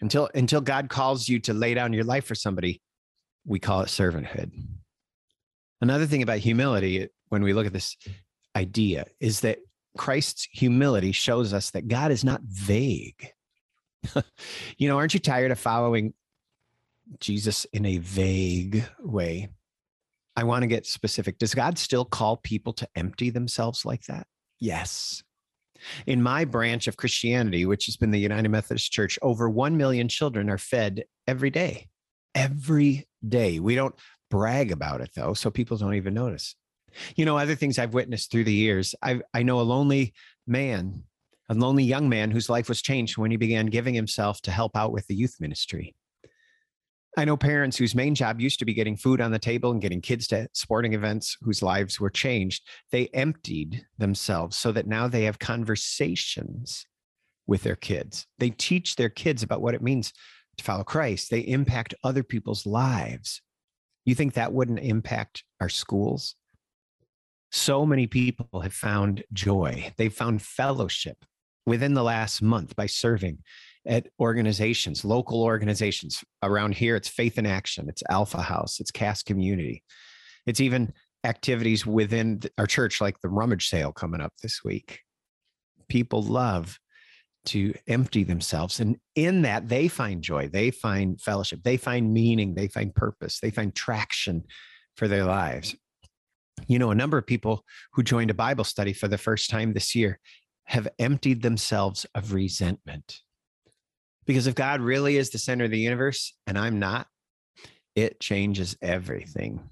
until, 0.01 0.29
until 0.35 0.61
God 0.61 0.89
calls 0.89 1.29
you 1.29 1.39
to 1.41 1.53
lay 1.53 1.73
down 1.73 1.93
your 1.93 2.03
life 2.03 2.25
for 2.25 2.35
somebody, 2.35 2.81
we 3.45 3.59
call 3.59 3.81
it 3.81 3.87
servanthood. 3.87 4.51
Another 5.81 6.05
thing 6.07 6.23
about 6.23 6.39
humility, 6.39 7.07
when 7.29 7.43
we 7.43 7.53
look 7.53 7.67
at 7.67 7.73
this 7.73 7.95
idea, 8.55 9.05
is 9.19 9.41
that 9.41 9.59
Christ's 9.97 10.47
humility 10.51 11.11
shows 11.11 11.53
us 11.53 11.71
that 11.71 11.87
God 11.87 12.11
is 12.11 12.23
not 12.23 12.41
vague. 12.43 13.31
you 14.77 14.87
know, 14.87 14.97
aren't 14.97 15.13
you 15.13 15.19
tired 15.19 15.51
of 15.51 15.59
following 15.59 16.13
Jesus 17.19 17.65
in 17.65 17.85
a 17.85 17.97
vague 17.97 18.83
way? 18.99 19.49
I 20.35 20.43
want 20.43 20.63
to 20.63 20.67
get 20.67 20.85
specific. 20.85 21.39
Does 21.39 21.55
God 21.55 21.77
still 21.77 22.05
call 22.05 22.37
people 22.37 22.73
to 22.73 22.87
empty 22.95 23.31
themselves 23.31 23.85
like 23.85 24.03
that? 24.03 24.27
Yes. 24.59 25.23
In 26.05 26.21
my 26.21 26.45
branch 26.45 26.87
of 26.87 26.97
Christianity, 26.97 27.65
which 27.65 27.87
has 27.87 27.97
been 27.97 28.11
the 28.11 28.19
United 28.19 28.49
Methodist 28.49 28.91
Church, 28.91 29.17
over 29.21 29.49
1 29.49 29.77
million 29.77 30.07
children 30.07 30.49
are 30.49 30.57
fed 30.57 31.05
every 31.27 31.49
day. 31.49 31.87
Every 32.35 33.07
day. 33.27 33.59
We 33.59 33.75
don't 33.75 33.95
brag 34.29 34.71
about 34.71 35.01
it 35.01 35.11
though, 35.15 35.33
so 35.33 35.49
people 35.49 35.77
don't 35.77 35.95
even 35.95 36.13
notice. 36.13 36.55
You 37.15 37.25
know, 37.25 37.37
other 37.37 37.55
things 37.55 37.77
I've 37.77 37.93
witnessed 37.93 38.31
through 38.31 38.45
the 38.45 38.53
years. 38.53 38.95
I 39.01 39.21
I 39.33 39.43
know 39.43 39.59
a 39.59 39.61
lonely 39.61 40.13
man, 40.45 41.03
a 41.49 41.53
lonely 41.53 41.83
young 41.83 42.09
man 42.09 42.31
whose 42.31 42.49
life 42.49 42.69
was 42.69 42.81
changed 42.81 43.17
when 43.17 43.31
he 43.31 43.37
began 43.37 43.67
giving 43.67 43.93
himself 43.93 44.41
to 44.41 44.51
help 44.51 44.75
out 44.75 44.91
with 44.91 45.07
the 45.07 45.15
youth 45.15 45.35
ministry. 45.39 45.95
I 47.17 47.25
know 47.25 47.35
parents 47.35 47.77
whose 47.77 47.95
main 47.95 48.13
job 48.13 48.39
used 48.39 48.59
to 48.59 48.65
be 48.65 48.75
getting 48.75 48.95
food 48.95 49.21
on 49.21 49.31
the 49.31 49.39
table 49.39 49.71
and 49.71 49.81
getting 49.81 50.01
kids 50.01 50.27
to 50.27 50.47
sporting 50.53 50.93
events 50.93 51.35
whose 51.41 51.63
lives 51.63 51.99
were 51.99 52.11
changed. 52.11 52.63
They 52.91 53.07
emptied 53.07 53.87
themselves 53.97 54.55
so 54.55 54.71
that 54.73 54.85
now 54.85 55.07
they 55.07 55.23
have 55.23 55.39
conversations 55.39 56.85
with 57.47 57.63
their 57.63 57.75
kids. 57.75 58.27
They 58.37 58.51
teach 58.51 58.95
their 58.95 59.09
kids 59.09 59.41
about 59.41 59.63
what 59.63 59.73
it 59.73 59.81
means 59.81 60.13
to 60.57 60.63
follow 60.63 60.83
Christ. 60.83 61.31
They 61.31 61.39
impact 61.39 61.95
other 62.03 62.21
people's 62.21 62.67
lives. 62.67 63.41
You 64.05 64.13
think 64.13 64.33
that 64.33 64.53
wouldn't 64.53 64.79
impact 64.79 65.43
our 65.59 65.69
schools? 65.69 66.35
So 67.51 67.85
many 67.85 68.07
people 68.07 68.61
have 68.61 68.73
found 68.73 69.23
joy. 69.33 69.91
They've 69.97 70.13
found 70.13 70.41
fellowship 70.41 71.17
within 71.65 71.93
the 71.93 72.03
last 72.03 72.41
month 72.41 72.75
by 72.75 72.85
serving 72.85 73.39
at 73.85 74.07
organizations, 74.19 75.05
local 75.05 75.43
organizations 75.43 76.23
around 76.43 76.75
here. 76.75 76.95
It's 76.95 77.07
Faith 77.07 77.37
in 77.37 77.45
Action, 77.45 77.87
it's 77.89 78.03
Alpha 78.09 78.41
House, 78.41 78.79
it's 78.79 78.91
Cast 78.91 79.25
Community. 79.25 79.83
It's 80.45 80.59
even 80.59 80.93
activities 81.23 81.85
within 81.85 82.41
our 82.57 82.67
church, 82.67 83.01
like 83.01 83.19
the 83.19 83.29
rummage 83.29 83.69
sale 83.69 83.91
coming 83.91 84.21
up 84.21 84.33
this 84.41 84.63
week. 84.63 85.01
People 85.87 86.21
love 86.21 86.79
to 87.45 87.73
empty 87.87 88.23
themselves. 88.23 88.79
And 88.81 88.97
in 89.15 89.43
that, 89.43 89.69
they 89.69 89.87
find 89.87 90.21
joy, 90.21 90.49
they 90.49 90.69
find 90.69 91.19
fellowship, 91.19 91.63
they 91.63 91.77
find 91.77 92.13
meaning, 92.13 92.55
they 92.55 92.67
find 92.67 92.93
purpose, 92.93 93.39
they 93.39 93.51
find 93.51 93.73
traction 93.73 94.43
for 94.95 95.07
their 95.07 95.23
lives. 95.23 95.75
You 96.65 96.79
know, 96.79 96.91
a 96.91 96.95
number 96.95 97.17
of 97.17 97.27
people 97.27 97.63
who 97.93 98.03
joined 98.03 98.31
a 98.31 98.35
Bible 98.35 98.63
study 98.63 98.93
for 98.93 99.07
the 99.07 99.17
first 99.17 99.49
time 99.49 99.73
this 99.73 99.95
year 99.95 100.19
have 100.65 100.87
emptied 100.99 101.41
themselves 101.41 102.05
of 102.15 102.33
resentment. 102.33 103.21
Because 104.25 104.47
if 104.47 104.55
God 104.55 104.81
really 104.81 105.17
is 105.17 105.29
the 105.29 105.37
center 105.37 105.65
of 105.65 105.71
the 105.71 105.79
universe 105.79 106.33
and 106.45 106.57
I'm 106.57 106.79
not, 106.79 107.07
it 107.95 108.19
changes 108.19 108.75
everything. 108.81 109.69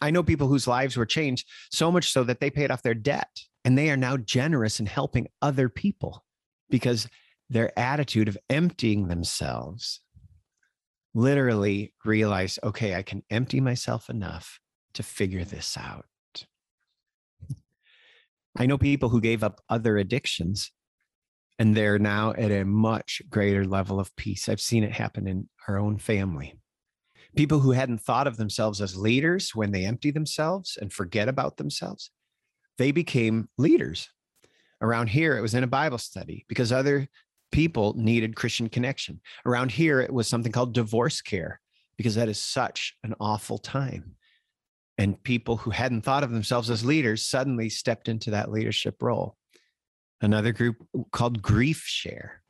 I 0.00 0.10
know 0.10 0.22
people 0.22 0.48
whose 0.48 0.66
lives 0.66 0.96
were 0.96 1.06
changed 1.06 1.46
so 1.70 1.92
much 1.92 2.12
so 2.12 2.24
that 2.24 2.40
they 2.40 2.50
paid 2.50 2.70
off 2.70 2.82
their 2.82 2.94
debt 2.94 3.28
and 3.64 3.76
they 3.76 3.90
are 3.90 3.96
now 3.96 4.16
generous 4.16 4.80
in 4.80 4.86
helping 4.86 5.28
other 5.42 5.68
people 5.68 6.24
because 6.70 7.08
their 7.50 7.76
attitude 7.78 8.28
of 8.28 8.38
emptying 8.48 9.08
themselves 9.08 10.00
literally 11.14 11.94
realized 12.04 12.58
okay, 12.62 12.94
I 12.94 13.02
can 13.02 13.22
empty 13.30 13.60
myself 13.60 14.08
enough 14.08 14.60
to 14.94 15.02
figure 15.02 15.44
this 15.44 15.76
out. 15.76 16.06
I 18.58 18.66
know 18.66 18.76
people 18.76 19.08
who 19.08 19.20
gave 19.20 19.44
up 19.44 19.60
other 19.68 19.98
addictions 19.98 20.72
and 21.60 21.76
they're 21.76 21.98
now 21.98 22.32
at 22.32 22.50
a 22.50 22.64
much 22.64 23.22
greater 23.30 23.64
level 23.64 24.00
of 24.00 24.14
peace. 24.16 24.48
I've 24.48 24.60
seen 24.60 24.82
it 24.82 24.92
happen 24.92 25.28
in 25.28 25.48
our 25.68 25.78
own 25.78 25.98
family. 25.98 26.58
People 27.36 27.60
who 27.60 27.70
hadn't 27.70 28.00
thought 28.00 28.26
of 28.26 28.36
themselves 28.36 28.80
as 28.80 28.96
leaders 28.96 29.54
when 29.54 29.70
they 29.70 29.84
empty 29.84 30.10
themselves 30.10 30.76
and 30.80 30.92
forget 30.92 31.28
about 31.28 31.56
themselves, 31.56 32.10
they 32.78 32.90
became 32.90 33.48
leaders. 33.58 34.08
Around 34.80 35.10
here, 35.10 35.36
it 35.36 35.40
was 35.42 35.54
in 35.54 35.64
a 35.64 35.68
Bible 35.68 35.98
study 35.98 36.44
because 36.48 36.72
other 36.72 37.08
people 37.52 37.94
needed 37.96 38.36
Christian 38.36 38.68
connection. 38.68 39.20
Around 39.46 39.70
here, 39.70 40.00
it 40.00 40.12
was 40.12 40.26
something 40.26 40.52
called 40.52 40.74
divorce 40.74 41.20
care 41.20 41.60
because 41.96 42.16
that 42.16 42.28
is 42.28 42.40
such 42.40 42.96
an 43.04 43.14
awful 43.20 43.58
time. 43.58 44.16
And 44.98 45.22
people 45.22 45.56
who 45.56 45.70
hadn't 45.70 46.02
thought 46.02 46.24
of 46.24 46.32
themselves 46.32 46.70
as 46.70 46.84
leaders 46.84 47.24
suddenly 47.24 47.68
stepped 47.68 48.08
into 48.08 48.32
that 48.32 48.50
leadership 48.50 49.00
role 49.00 49.38
another 50.20 50.52
group 50.52 50.76
called 51.12 51.42
Grief 51.42 51.84
Share. 51.86 52.42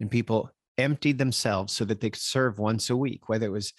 And 0.00 0.10
people 0.10 0.50
emptied 0.76 1.18
themselves 1.18 1.72
so 1.72 1.84
that 1.84 2.00
they 2.00 2.10
could 2.10 2.20
serve 2.20 2.58
once 2.58 2.88
a 2.88 2.96
week, 2.96 3.28
whether 3.28 3.46
it 3.46 3.52
was 3.52 3.72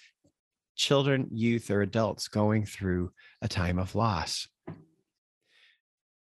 children, 0.76 1.28
youth, 1.32 1.70
or 1.70 1.82
adults 1.82 2.28
going 2.28 2.66
through 2.66 3.10
a 3.42 3.48
time 3.48 3.78
of 3.78 3.94
loss. 3.94 4.48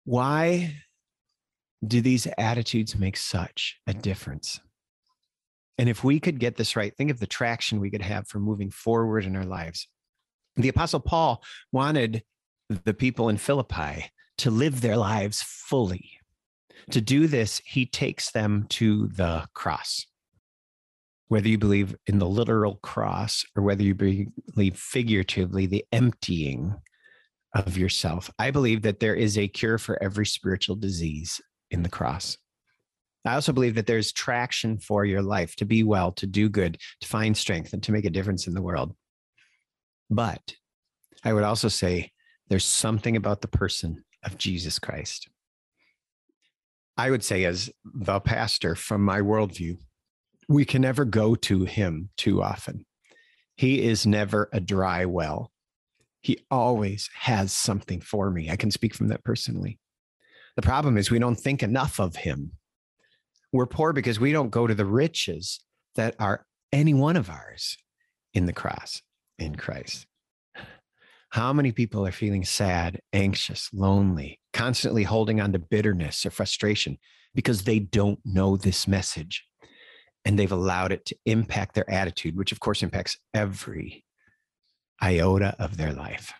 Why 0.05 0.75
do 1.85 2.01
these 2.01 2.27
attitudes 2.37 2.95
make 2.95 3.17
such 3.17 3.79
a 3.87 3.93
difference? 3.93 4.59
And 5.77 5.89
if 5.89 6.03
we 6.03 6.19
could 6.19 6.39
get 6.39 6.55
this 6.55 6.75
right, 6.75 6.95
think 6.95 7.11
of 7.11 7.19
the 7.19 7.27
traction 7.27 7.79
we 7.79 7.91
could 7.91 8.01
have 8.01 8.27
for 8.27 8.39
moving 8.39 8.71
forward 8.71 9.25
in 9.25 9.35
our 9.35 9.45
lives. 9.45 9.87
The 10.57 10.69
Apostle 10.69 10.99
Paul 10.99 11.43
wanted 11.71 12.23
the 12.69 12.93
people 12.93 13.29
in 13.29 13.37
Philippi 13.37 14.11
to 14.39 14.51
live 14.51 14.81
their 14.81 14.97
lives 14.97 15.41
fully 15.41 16.17
to 16.91 17.01
do 17.01 17.27
this, 17.27 17.61
he 17.65 17.85
takes 17.85 18.31
them 18.31 18.65
to 18.69 19.07
the 19.07 19.47
cross. 19.53 20.05
Whether 21.27 21.49
you 21.49 21.57
believe 21.57 21.95
in 22.07 22.19
the 22.19 22.27
literal 22.27 22.75
cross 22.75 23.43
or 23.55 23.63
whether 23.63 23.83
you 23.83 23.93
believe 23.93 24.77
figuratively 24.77 25.65
the 25.65 25.85
emptying 25.91 26.75
of 27.53 27.77
yourself, 27.77 28.31
I 28.39 28.51
believe 28.51 28.83
that 28.83 29.01
there 29.01 29.15
is 29.15 29.37
a 29.37 29.49
cure 29.49 29.77
for 29.77 30.01
every 30.01 30.25
spiritual 30.25 30.77
disease 30.77 31.41
in 31.69 31.83
the 31.83 31.89
cross. 31.89 32.37
I 33.25 33.33
also 33.33 33.51
believe 33.51 33.75
that 33.75 33.87
there's 33.87 34.13
traction 34.13 34.77
for 34.77 35.03
your 35.03 35.21
life 35.21 35.57
to 35.57 35.65
be 35.65 35.83
well, 35.83 36.13
to 36.13 36.25
do 36.25 36.47
good, 36.47 36.77
to 37.01 37.07
find 37.07 37.35
strength, 37.35 37.73
and 37.73 37.83
to 37.83 37.91
make 37.91 38.05
a 38.05 38.09
difference 38.09 38.47
in 38.47 38.53
the 38.53 38.61
world. 38.61 38.95
But 40.09 40.55
I 41.23 41.33
would 41.33 41.43
also 41.43 41.67
say 41.67 42.11
there's 42.47 42.65
something 42.65 43.15
about 43.15 43.41
the 43.41 43.47
person 43.47 44.03
of 44.23 44.37
Jesus 44.37 44.79
Christ 44.79 45.29
I 46.97 47.11
would 47.11 47.23
say, 47.23 47.45
as 47.45 47.69
the 47.85 48.19
pastor 48.19 48.73
from 48.73 49.03
my 49.03 49.21
worldview, 49.21 49.77
we 50.49 50.65
can 50.65 50.81
never 50.81 51.05
go 51.05 51.35
to 51.35 51.65
him 51.65 52.09
too 52.17 52.41
often. 52.41 52.85
He 53.55 53.83
is 53.83 54.07
never 54.07 54.49
a 54.51 54.59
dry 54.59 55.05
well. 55.05 55.51
He 56.21 56.39
always 56.49 57.09
has 57.13 57.53
something 57.53 58.01
for 58.01 58.31
me. 58.31 58.49
I 58.49 58.55
can 58.55 58.71
speak 58.71 58.95
from 58.95 59.09
that 59.09 59.23
personally. 59.23 59.79
The 60.55 60.63
problem 60.63 60.97
is 60.97 61.11
we 61.11 61.19
don't 61.19 61.39
think 61.39 61.61
enough 61.61 61.99
of 61.99 62.15
him. 62.15 62.53
We're 63.53 63.67
poor 63.67 63.93
because 63.93 64.19
we 64.19 64.31
don't 64.31 64.49
go 64.49 64.65
to 64.65 64.73
the 64.73 64.85
riches 64.85 65.59
that 65.95 66.15
are 66.19 66.45
any 66.73 66.95
one 66.95 67.15
of 67.15 67.29
ours 67.29 67.77
in 68.33 68.47
the 68.47 68.53
cross 68.53 69.01
in 69.39 69.55
Christ. 69.55 70.05
How 71.29 71.53
many 71.53 71.71
people 71.71 72.05
are 72.07 72.11
feeling 72.11 72.45
sad, 72.45 73.01
anxious, 73.13 73.69
lonely, 73.73 74.39
constantly 74.53 75.03
holding 75.03 75.41
on 75.41 75.51
to 75.53 75.59
bitterness 75.59 76.25
or 76.25 76.31
frustration 76.31 76.97
because 77.35 77.63
they 77.63 77.79
don't 77.79 78.19
know 78.25 78.57
this 78.57 78.87
message 78.87 79.45
and 80.25 80.37
they've 80.37 80.51
allowed 80.51 80.91
it 80.91 81.05
to 81.05 81.15
impact 81.25 81.75
their 81.75 81.89
attitude, 81.89 82.35
which 82.35 82.51
of 82.51 82.59
course 82.59 82.81
impacts 82.81 83.17
every 83.33 84.03
iota 85.01 85.55
of 85.59 85.77
their 85.77 85.93
life. 85.93 86.33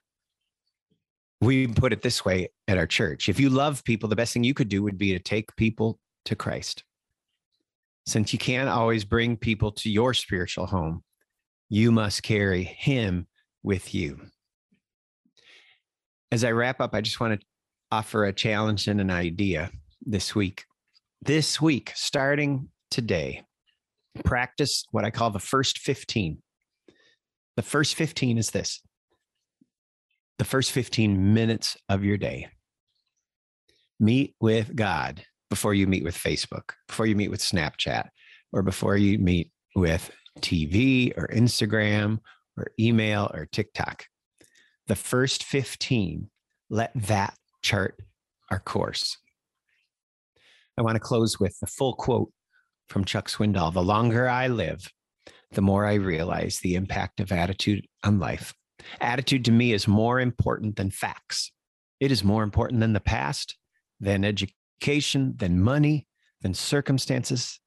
We 1.42 1.68
put 1.68 1.94
it 1.94 2.02
this 2.02 2.26
way 2.26 2.50
at 2.68 2.78
our 2.78 2.88
church 2.88 3.30
if 3.30 3.40
you 3.40 3.50
love 3.50 3.84
people, 3.84 4.10
the 4.10 4.16
best 4.16 4.34
thing 4.34 4.44
you 4.44 4.54
could 4.54 4.70
do 4.70 4.82
would 4.84 4.98
be 4.98 5.14
to 5.14 5.20
take 5.20 5.56
people 5.56 6.00
to 6.26 6.36
Christ. 6.36 6.84
Since 8.06 8.34
you 8.34 8.40
can't 8.40 8.70
always 8.70 9.06
bring 9.06 9.38
people 9.38 9.72
to 9.74 9.90
your 9.90 10.14
spiritual 10.14 10.66
home, 10.66 11.04
you 11.70 11.92
must 11.92 12.24
carry 12.24 12.64
Him 12.64 13.28
with 13.64 13.94
you. 13.94 14.20
As 16.32 16.44
I 16.44 16.52
wrap 16.52 16.82
up, 16.82 16.94
I 16.94 17.02
just 17.02 17.20
want 17.20 17.40
to 17.40 17.46
offer 17.92 18.26
a 18.26 18.34
challenge 18.34 18.88
and 18.88 19.00
an 19.00 19.10
idea 19.10 19.72
this 20.06 20.36
week. 20.36 20.66
This 21.22 21.62
week, 21.62 21.92
starting 21.96 22.70
today, 22.92 23.44
practice 24.24 24.86
what 24.92 25.06
I 25.06 25.12
call 25.12 25.30
the 25.30 25.40
first 25.40 25.80
15. 25.80 26.42
The 27.56 27.62
first 27.64 27.96
15 27.96 28.38
is 28.38 28.52
this 28.52 28.82
the 30.38 30.46
first 30.46 30.72
15 30.72 31.34
minutes 31.34 31.78
of 31.90 32.04
your 32.04 32.18
day. 32.18 32.48
Meet 34.00 34.36
with 34.40 34.76
God 34.76 35.24
before 35.50 35.74
you 35.74 35.88
meet 35.88 36.04
with 36.04 36.16
Facebook, 36.16 36.74
before 36.88 37.08
you 37.08 37.16
meet 37.16 37.32
with 37.32 37.40
Snapchat, 37.40 38.10
or 38.54 38.62
before 38.62 38.96
you 38.96 39.18
meet 39.18 39.52
with 39.76 40.12
TV 40.41 41.15
or 41.17 41.28
Instagram 41.28 42.19
or 42.58 42.67
email 42.80 43.30
or 43.34 43.45
TikTok. 43.45 44.06
The 44.88 44.95
first 44.95 45.43
15, 45.43 46.30
let 46.69 46.91
that 46.95 47.36
chart 47.62 48.00
our 48.50 48.60
course. 48.60 49.17
I 50.78 50.82
want 50.82 50.95
to 50.95 51.00
close 51.00 51.39
with 51.39 51.60
the 51.60 51.67
full 51.67 51.93
quote 51.93 52.32
from 52.88 53.04
Chuck 53.04 53.28
Swindoll 53.28 53.73
The 53.73 53.82
longer 53.84 54.30
I 54.30 54.47
live, 54.47 54.91
the 55.52 55.62
more 55.62 55.86
I 55.86 55.95
realize 55.95 56.60
the 56.60 56.76
impact 56.76 57.19
of 57.19 57.32
attitude 57.32 57.86
on 58.04 58.19
life. 58.19 58.54
Attitude 59.02 59.45
to 59.45 59.52
me 59.52 59.73
is 59.73 59.88
more 59.88 60.19
important 60.19 60.76
than 60.76 60.91
facts. 60.91 61.52
It 62.00 62.12
is 62.12 62.23
more 62.23 62.43
important 62.43 62.80
than 62.80 62.93
the 62.93 63.00
past, 63.00 63.58
than 64.00 64.23
education, 64.23 65.34
than 65.38 65.62
money, 65.62 66.08
than 66.41 66.54
circumstances. 66.54 67.60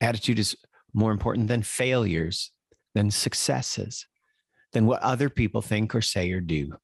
Attitude 0.00 0.38
is 0.38 0.56
more 0.94 1.12
important 1.12 1.48
than 1.48 1.62
failures, 1.62 2.50
than 2.94 3.10
successes, 3.10 4.06
than 4.72 4.86
what 4.86 5.02
other 5.02 5.28
people 5.28 5.62
think 5.62 5.94
or 5.94 6.02
say 6.02 6.30
or 6.32 6.40
do. 6.40 6.74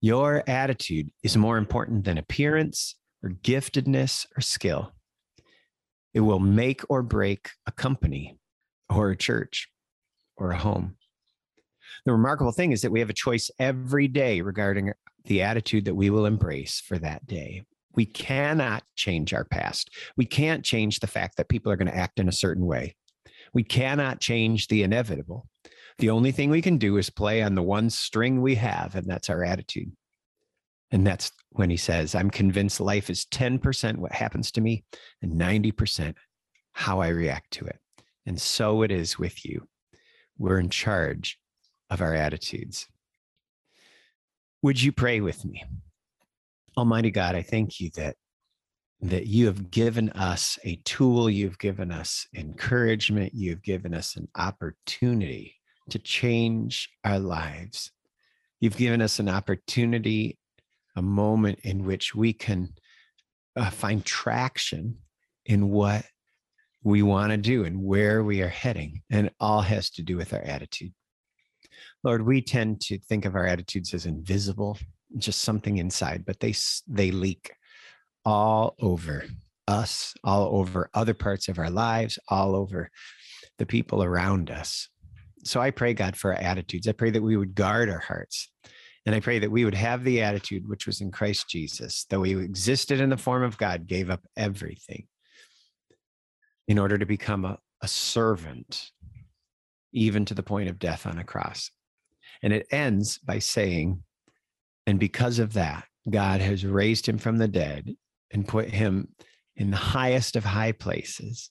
Your 0.00 0.44
attitude 0.46 1.10
is 1.22 1.36
more 1.36 1.56
important 1.56 2.04
than 2.04 2.18
appearance 2.18 2.96
or 3.22 3.30
giftedness 3.30 4.26
or 4.36 4.40
skill. 4.40 4.92
It 6.12 6.20
will 6.20 6.40
make 6.40 6.82
or 6.88 7.02
break 7.02 7.50
a 7.66 7.72
company 7.72 8.38
or 8.88 9.10
a 9.10 9.16
church 9.16 9.68
or 10.36 10.50
a 10.50 10.58
home. 10.58 10.96
The 12.04 12.12
remarkable 12.12 12.52
thing 12.52 12.72
is 12.72 12.82
that 12.82 12.92
we 12.92 13.00
have 13.00 13.10
a 13.10 13.14
choice 13.14 13.50
every 13.58 14.08
day 14.08 14.40
regarding 14.42 14.92
the 15.24 15.42
attitude 15.42 15.86
that 15.86 15.94
we 15.94 16.10
will 16.10 16.26
embrace 16.26 16.80
for 16.80 16.98
that 16.98 17.26
day. 17.26 17.62
We 17.94 18.04
cannot 18.04 18.82
change 18.96 19.32
our 19.32 19.44
past. 19.44 19.90
We 20.16 20.26
can't 20.26 20.64
change 20.64 21.00
the 21.00 21.06
fact 21.06 21.36
that 21.36 21.48
people 21.48 21.72
are 21.72 21.76
going 21.76 21.88
to 21.88 21.96
act 21.96 22.18
in 22.18 22.28
a 22.28 22.32
certain 22.32 22.66
way. 22.66 22.94
We 23.54 23.62
cannot 23.62 24.20
change 24.20 24.68
the 24.68 24.82
inevitable. 24.82 25.48
The 25.98 26.10
only 26.10 26.32
thing 26.32 26.50
we 26.50 26.60
can 26.60 26.76
do 26.76 26.96
is 26.96 27.08
play 27.08 27.40
on 27.40 27.54
the 27.54 27.62
one 27.62 27.88
string 27.88 28.42
we 28.42 28.56
have, 28.56 28.96
and 28.96 29.06
that's 29.06 29.30
our 29.30 29.44
attitude. 29.44 29.92
And 30.90 31.06
that's 31.06 31.32
when 31.50 31.70
he 31.70 31.76
says, 31.76 32.14
I'm 32.14 32.30
convinced 32.30 32.80
life 32.80 33.08
is 33.10 33.24
10% 33.26 33.96
what 33.96 34.12
happens 34.12 34.50
to 34.52 34.60
me 34.60 34.84
and 35.22 35.32
90% 35.40 36.14
how 36.72 37.00
I 37.00 37.08
react 37.08 37.52
to 37.52 37.64
it. 37.64 37.78
And 38.26 38.40
so 38.40 38.82
it 38.82 38.90
is 38.90 39.18
with 39.18 39.44
you. 39.44 39.68
We're 40.36 40.58
in 40.58 40.68
charge 40.68 41.38
of 41.90 42.00
our 42.00 42.14
attitudes. 42.14 42.86
Would 44.62 44.82
you 44.82 44.92
pray 44.92 45.20
with 45.20 45.44
me? 45.44 45.64
Almighty 46.76 47.10
God, 47.10 47.36
I 47.36 47.42
thank 47.42 47.80
you 47.80 47.90
that 47.96 48.16
that 49.10 49.26
you 49.26 49.44
have 49.44 49.70
given 49.70 50.08
us 50.10 50.58
a 50.64 50.76
tool, 50.76 51.28
you've 51.28 51.58
given 51.58 51.92
us 51.92 52.26
encouragement, 52.34 53.34
you've 53.34 53.62
given 53.62 53.92
us 53.92 54.16
an 54.16 54.28
opportunity 54.34 55.54
to 55.90 55.98
change 55.98 56.88
our 57.04 57.18
lives. 57.18 57.92
You've 58.60 58.78
given 58.78 59.02
us 59.02 59.18
an 59.18 59.28
opportunity, 59.28 60.38
a 60.96 61.02
moment 61.02 61.58
in 61.64 61.84
which 61.84 62.14
we 62.14 62.32
can 62.32 62.72
uh, 63.56 63.68
find 63.68 64.02
traction 64.02 64.96
in 65.44 65.68
what 65.68 66.06
we 66.82 67.02
want 67.02 67.30
to 67.30 67.36
do 67.36 67.64
and 67.64 67.84
where 67.84 68.24
we 68.24 68.40
are 68.40 68.48
heading. 68.48 69.02
And 69.10 69.26
it 69.26 69.34
all 69.38 69.60
has 69.60 69.90
to 69.90 70.02
do 70.02 70.16
with 70.16 70.32
our 70.32 70.42
attitude. 70.42 70.94
Lord, 72.02 72.24
we 72.24 72.40
tend 72.40 72.80
to 72.82 72.98
think 72.98 73.26
of 73.26 73.34
our 73.34 73.46
attitudes 73.46 73.92
as 73.92 74.06
invisible, 74.06 74.78
just 75.18 75.40
something 75.40 75.76
inside, 75.76 76.24
but 76.24 76.40
they 76.40 76.54
they 76.88 77.10
leak 77.10 77.52
all 78.24 78.74
over 78.80 79.24
us, 79.68 80.14
all 80.24 80.56
over 80.58 80.90
other 80.94 81.14
parts 81.14 81.48
of 81.48 81.58
our 81.58 81.70
lives, 81.70 82.18
all 82.28 82.54
over 82.54 82.90
the 83.58 83.66
people 83.66 84.02
around 84.02 84.50
us. 84.50 84.88
so 85.44 85.60
I 85.60 85.70
pray, 85.70 85.94
God, 85.94 86.16
for 86.16 86.32
our 86.32 86.40
attitudes. 86.40 86.88
I 86.88 86.92
pray 86.92 87.10
that 87.10 87.22
we 87.22 87.36
would 87.36 87.54
guard 87.54 87.90
our 87.90 87.98
hearts. 87.98 88.50
And 89.06 89.14
I 89.14 89.20
pray 89.20 89.38
that 89.40 89.50
we 89.50 89.66
would 89.66 89.74
have 89.74 90.02
the 90.02 90.22
attitude 90.22 90.66
which 90.66 90.86
was 90.86 91.02
in 91.02 91.10
Christ 91.10 91.48
Jesus, 91.48 92.06
though 92.08 92.22
he 92.22 92.32
existed 92.32 93.00
in 93.00 93.10
the 93.10 93.18
form 93.18 93.42
of 93.42 93.58
God, 93.58 93.86
gave 93.86 94.08
up 94.08 94.22
everything 94.36 95.06
in 96.66 96.78
order 96.78 96.96
to 96.96 97.04
become 97.04 97.44
a, 97.44 97.58
a 97.82 97.88
servant, 97.88 98.90
even 99.92 100.24
to 100.24 100.34
the 100.34 100.42
point 100.42 100.70
of 100.70 100.78
death 100.78 101.06
on 101.06 101.18
a 101.18 101.24
cross. 101.24 101.70
And 102.42 102.52
it 102.52 102.66
ends 102.70 103.18
by 103.18 103.38
saying, 103.40 104.02
and 104.86 104.98
because 104.98 105.38
of 105.38 105.52
that, 105.52 105.84
God 106.08 106.40
has 106.40 106.64
raised 106.64 107.06
him 107.06 107.18
from 107.18 107.36
the 107.36 107.48
dead 107.48 107.94
and 108.34 108.46
put 108.46 108.68
him 108.68 109.08
in 109.56 109.70
the 109.70 109.76
highest 109.76 110.36
of 110.36 110.44
high 110.44 110.72
places 110.72 111.50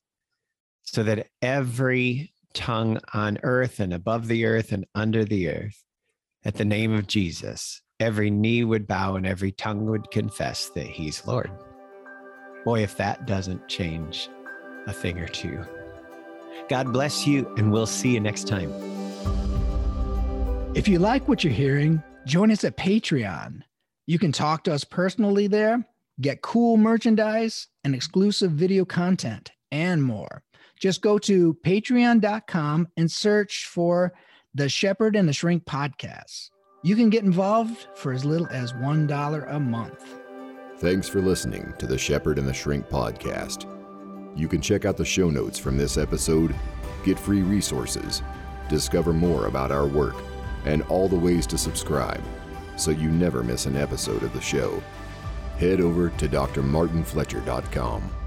so 0.84 1.02
that 1.04 1.28
every 1.42 2.34
tongue 2.54 3.00
on 3.14 3.40
earth 3.42 3.80
and 3.80 3.94
above 3.94 4.28
the 4.28 4.46
earth 4.46 4.72
and 4.72 4.86
under 4.94 5.26
the 5.26 5.50
earth, 5.50 5.84
at 6.46 6.56
the 6.56 6.66
name 6.66 6.94
of 6.94 7.08
Jesus, 7.08 7.82
every 8.00 8.30
knee 8.30 8.64
would 8.64 8.86
bow 8.86 9.16
and 9.16 9.26
every 9.26 9.52
tongue 9.52 9.86
would 9.86 10.12
confess 10.12 10.70
that 10.72 10.86
he's 10.86 11.26
Lord. 11.26 11.50
Boy, 12.66 12.84
if 12.84 12.98
that 12.98 13.26
doesn't 13.26 13.68
change 13.70 14.30
a 14.86 14.94
thing 14.94 15.18
or 15.20 15.28
two. 15.28 15.66
God 16.70 16.92
bless 16.92 17.26
you, 17.26 17.52
and 17.58 17.72
we'll 17.72 17.86
see 17.86 18.14
you 18.14 18.20
next 18.20 18.48
time. 18.48 18.72
If 20.76 20.88
you 20.88 21.00
like 21.00 21.28
what 21.28 21.44
you're 21.44 21.54
hearing, 21.54 22.04
join 22.26 22.52
us 22.52 22.64
at 22.64 22.78
Patreon. 22.78 23.62
You 24.06 24.20
can 24.20 24.32
talk 24.32 24.66
to 24.66 24.74
us 24.74 24.84
personally 24.84 25.48
there, 25.48 25.86
get 26.22 26.42
cool 26.42 26.78
merchandise 26.78 27.68
and 27.84 27.96
exclusive 27.96 28.52
video 28.52 28.86
content, 28.86 29.52
and 29.72 30.04
more. 30.04 30.44
Just 30.80 31.02
go 31.02 31.18
to 31.20 31.58
patreon.com 31.66 32.88
and 32.98 33.10
search 33.10 33.68
for 33.68 34.14
the 34.54 34.70
Shepherd 34.70 35.16
and 35.16 35.28
the 35.28 35.34
Shrink 35.34 35.66
podcast. 35.66 36.50
You 36.84 36.96
can 36.96 37.10
get 37.10 37.24
involved 37.24 37.88
for 37.96 38.12
as 38.12 38.26
little 38.26 38.48
as 38.48 38.74
$1 38.74 39.56
a 39.56 39.60
month. 39.60 40.20
Thanks 40.78 41.08
for 41.08 41.22
listening 41.22 41.74
to 41.80 41.88
the 41.88 41.98
Shepherd 41.98 42.38
and 42.38 42.48
the 42.48 42.54
Shrink 42.54 42.88
podcast. 42.90 43.70
You 44.36 44.48
can 44.48 44.62
check 44.62 44.84
out 44.84 44.98
the 44.98 45.06
show 45.06 45.30
notes 45.30 45.58
from 45.58 45.78
this 45.78 45.98
episode, 45.98 46.54
get 47.06 47.18
free 47.18 47.42
resources, 47.42 48.22
discover 48.68 49.14
more 49.14 49.48
about 49.48 49.72
our 49.72 49.88
work, 49.88 50.16
and 50.66 50.82
all 50.84 51.08
the 51.08 51.16
ways 51.16 51.48
to 51.48 51.58
subscribe 51.58 52.22
so 52.76 52.92
you 52.92 53.10
never 53.10 53.44
miss 53.44 53.66
an 53.66 53.78
episode 53.78 54.24
of 54.24 54.34
the 54.34 54.42
show. 54.42 54.82
Head 55.64 55.80
over 55.80 56.10
to 56.10 56.28
drmartinfletcher.com. 56.28 58.23